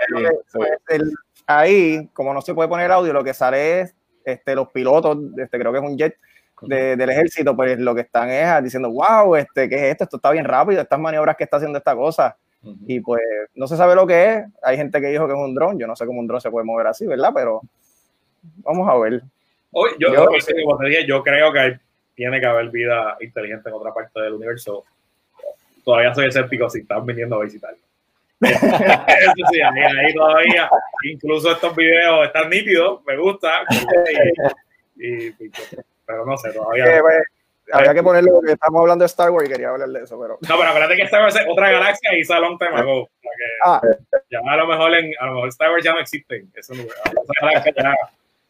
[0.54, 1.14] pues, el,
[1.48, 5.60] ahí, como no se puede poner audio, lo que sale es este, los pilotos, este,
[5.60, 6.18] creo que es un jet,
[6.62, 10.04] del ejército, pues lo que están es diciendo, wow, este, ¿qué es esto?
[10.06, 12.36] Esto está bien rápido, estas maniobras que está haciendo esta cosa.
[12.88, 13.22] Y pues
[13.56, 14.46] no se sabe lo que es.
[14.62, 15.80] Hay gente que dijo que es un dron.
[15.80, 17.32] Yo no sé cómo un dron se puede mover así, ¿verdad?
[17.34, 17.62] Pero
[18.58, 19.22] vamos a ver.
[19.72, 20.26] Hoy, yo, yo,
[21.06, 21.80] yo, creo que
[22.16, 24.84] tiene que haber vida inteligente en otra parte del universo.
[25.86, 27.76] Todavía soy escéptico si están viniendo a visitar.
[28.42, 30.70] Eso sí, ahí, todavía,
[31.04, 33.64] incluso estos videos están nítidos, me gusta.
[34.96, 35.32] y,
[36.10, 36.98] pero no sé, todavía.
[36.98, 37.22] Eh, pues,
[37.72, 40.40] había que ponerle que estamos hablando de Star Wars y quería hablar de eso, pero.
[40.42, 43.08] No, pero acuérdate que Star Wars es otra galaxia y Salón tema Go.
[43.64, 43.80] Ah.
[44.32, 46.52] Ya a lo mejor en, a lo mejor Star Wars ya no existen.
[46.56, 46.84] Eso no,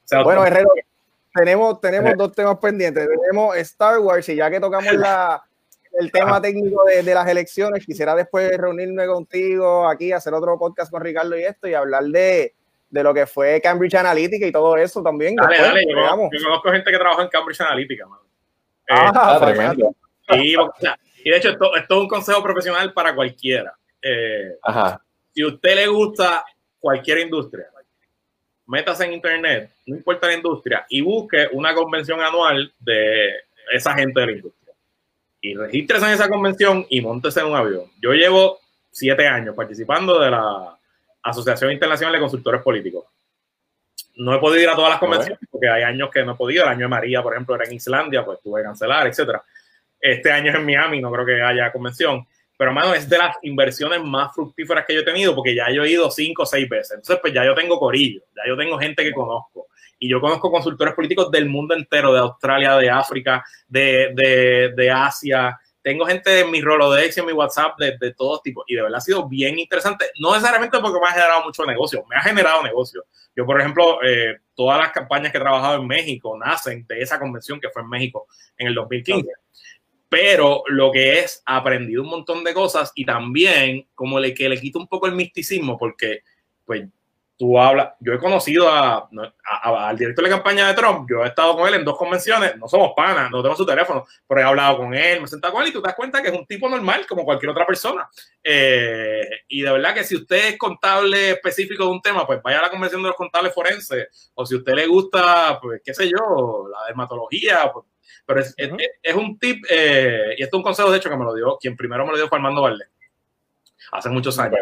[0.10, 0.70] ya, bueno, Herrero,
[1.36, 3.10] tenemos, tenemos dos temas pendientes.
[3.22, 5.44] Tenemos Star Wars y ya que tocamos la,
[6.00, 10.90] el tema técnico de, de, las elecciones, quisiera después reunirme contigo aquí, hacer otro podcast
[10.92, 12.54] con Ricardo y esto y hablar de,
[12.90, 15.36] de lo que fue Cambridge Analytica y todo eso también.
[15.36, 18.06] Dale, dale, yo, conozco gente que trabaja en Cambridge Analytica,
[18.90, 19.96] ah, eh, tremendo.
[20.30, 23.74] Y, y, de hecho, esto, esto, es un consejo profesional para cualquiera.
[24.02, 25.02] Eh, Ajá.
[25.34, 26.44] Si a usted le gusta
[26.80, 27.68] cualquier industria,
[28.66, 33.32] métase en internet, no importa la industria, y busque una convención anual de
[33.72, 34.74] esa gente de la industria.
[35.42, 37.86] Y regístrese en esa convención y montese en un avión.
[38.02, 38.60] Yo llevo
[38.92, 40.79] siete años participando de la
[41.24, 43.06] Asociación Internacional de Consultores Políticos.
[44.16, 46.64] No he podido ir a todas las convenciones porque hay años que no he podido.
[46.64, 49.44] El año de María, por ejemplo, era en Islandia, pues tuve que cancelar, etcétera.
[50.00, 52.26] Este año es en Miami, no creo que haya convención.
[52.58, 55.84] Pero, hermano, es de las inversiones más fructíferas que yo he tenido porque ya yo
[55.84, 56.92] he ido cinco o seis veces.
[56.92, 59.68] Entonces, pues ya yo tengo corillo, ya yo tengo gente que conozco.
[59.98, 64.92] Y yo conozco consultores políticos del mundo entero, de Australia, de África, de, de, de
[64.92, 65.58] Asia,
[65.90, 68.84] tengo gente en mi Rolodex y en mi WhatsApp de, de todos tipos y de
[68.84, 70.06] verdad ha sido bien interesante.
[70.20, 73.06] No necesariamente porque me ha generado mucho negocio, me ha generado negocio.
[73.36, 77.18] Yo, por ejemplo, eh, todas las campañas que he trabajado en México nacen de esa
[77.18, 79.32] convención que fue en México en el 2015.
[80.10, 84.62] Pero lo que es, aprendido un montón de cosas y también como le, que le
[84.62, 86.20] quito un poco el misticismo porque,
[86.66, 86.88] pues,
[87.40, 89.10] tú hablas, yo he conocido a,
[89.64, 92.68] al director de campaña de Trump, yo he estado con él en dos convenciones, no
[92.68, 95.64] somos panas, no tengo su teléfono, pero he hablado con él, me he sentado con
[95.64, 98.10] él y tú te das cuenta que es un tipo normal como cualquier otra persona.
[98.44, 102.60] Eh, y de verdad que si usted es contable específico de un tema, pues vaya
[102.60, 105.94] a la convención de los contables forenses, o si a usted le gusta, pues qué
[105.94, 107.86] sé yo, la dermatología, pues,
[108.26, 111.24] pero es, es, un tip, eh, y esto es un consejo de hecho que me
[111.24, 112.90] lo dio, quien primero me lo dio fue Armando Valdés,
[113.94, 114.60] hace muchos años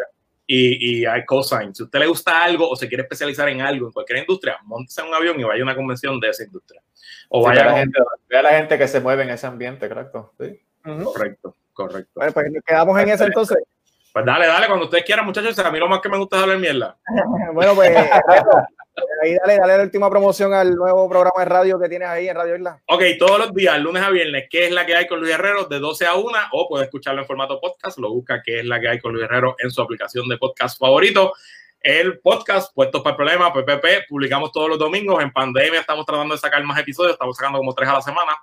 [0.47, 1.75] y, y hay cosign.
[1.75, 4.57] Si a usted le gusta algo o se quiere especializar en algo en cualquier industria,
[4.63, 6.81] montese en un avión y vaya a una convención de esa industria.
[7.29, 7.99] O vaya a la, gente,
[8.31, 10.33] a la gente que se mueve en ese ambiente, correcto.
[10.39, 10.59] ¿Sí?
[11.03, 12.11] Correcto, correcto.
[12.15, 13.57] Bueno, pues quedamos en ese entonces.
[14.13, 15.59] Pues dale, dale, cuando ustedes quieran, muchachos.
[15.59, 16.97] A mí lo más que me gusta es hablar mierda.
[17.53, 17.91] bueno, pues
[19.23, 22.35] ahí dale, dale la última promoción al nuevo programa de radio que tienes ahí en
[22.35, 22.81] Radio Isla.
[22.87, 25.65] Ok, todos los días, lunes a viernes, ¿qué es la que hay con Luis Herrero?
[25.65, 27.97] De 12 a 1, o puede escucharlo en formato podcast.
[27.99, 29.55] Lo busca, ¿qué es la que hay con Luis Herrero?
[29.59, 31.33] En su aplicación de podcast favorito.
[31.79, 35.21] El podcast, Puestos para el Problema, PPP, publicamos todos los domingos.
[35.21, 38.37] En pandemia estamos tratando de sacar más episodios, estamos sacando como tres a la semana.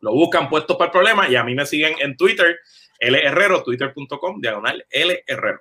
[0.00, 2.58] Lo buscan Puestos para el Problema y a mí me siguen en Twitter
[2.98, 5.60] L Herrero, twitter.com, diagonal L Herrero.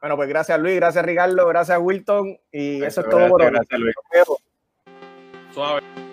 [0.00, 3.50] Bueno, pues gracias Luis, gracias Ricardo, gracias Wilton y eso es todo por hoy.
[3.50, 3.94] Gracias Luis.
[5.52, 6.07] Suave.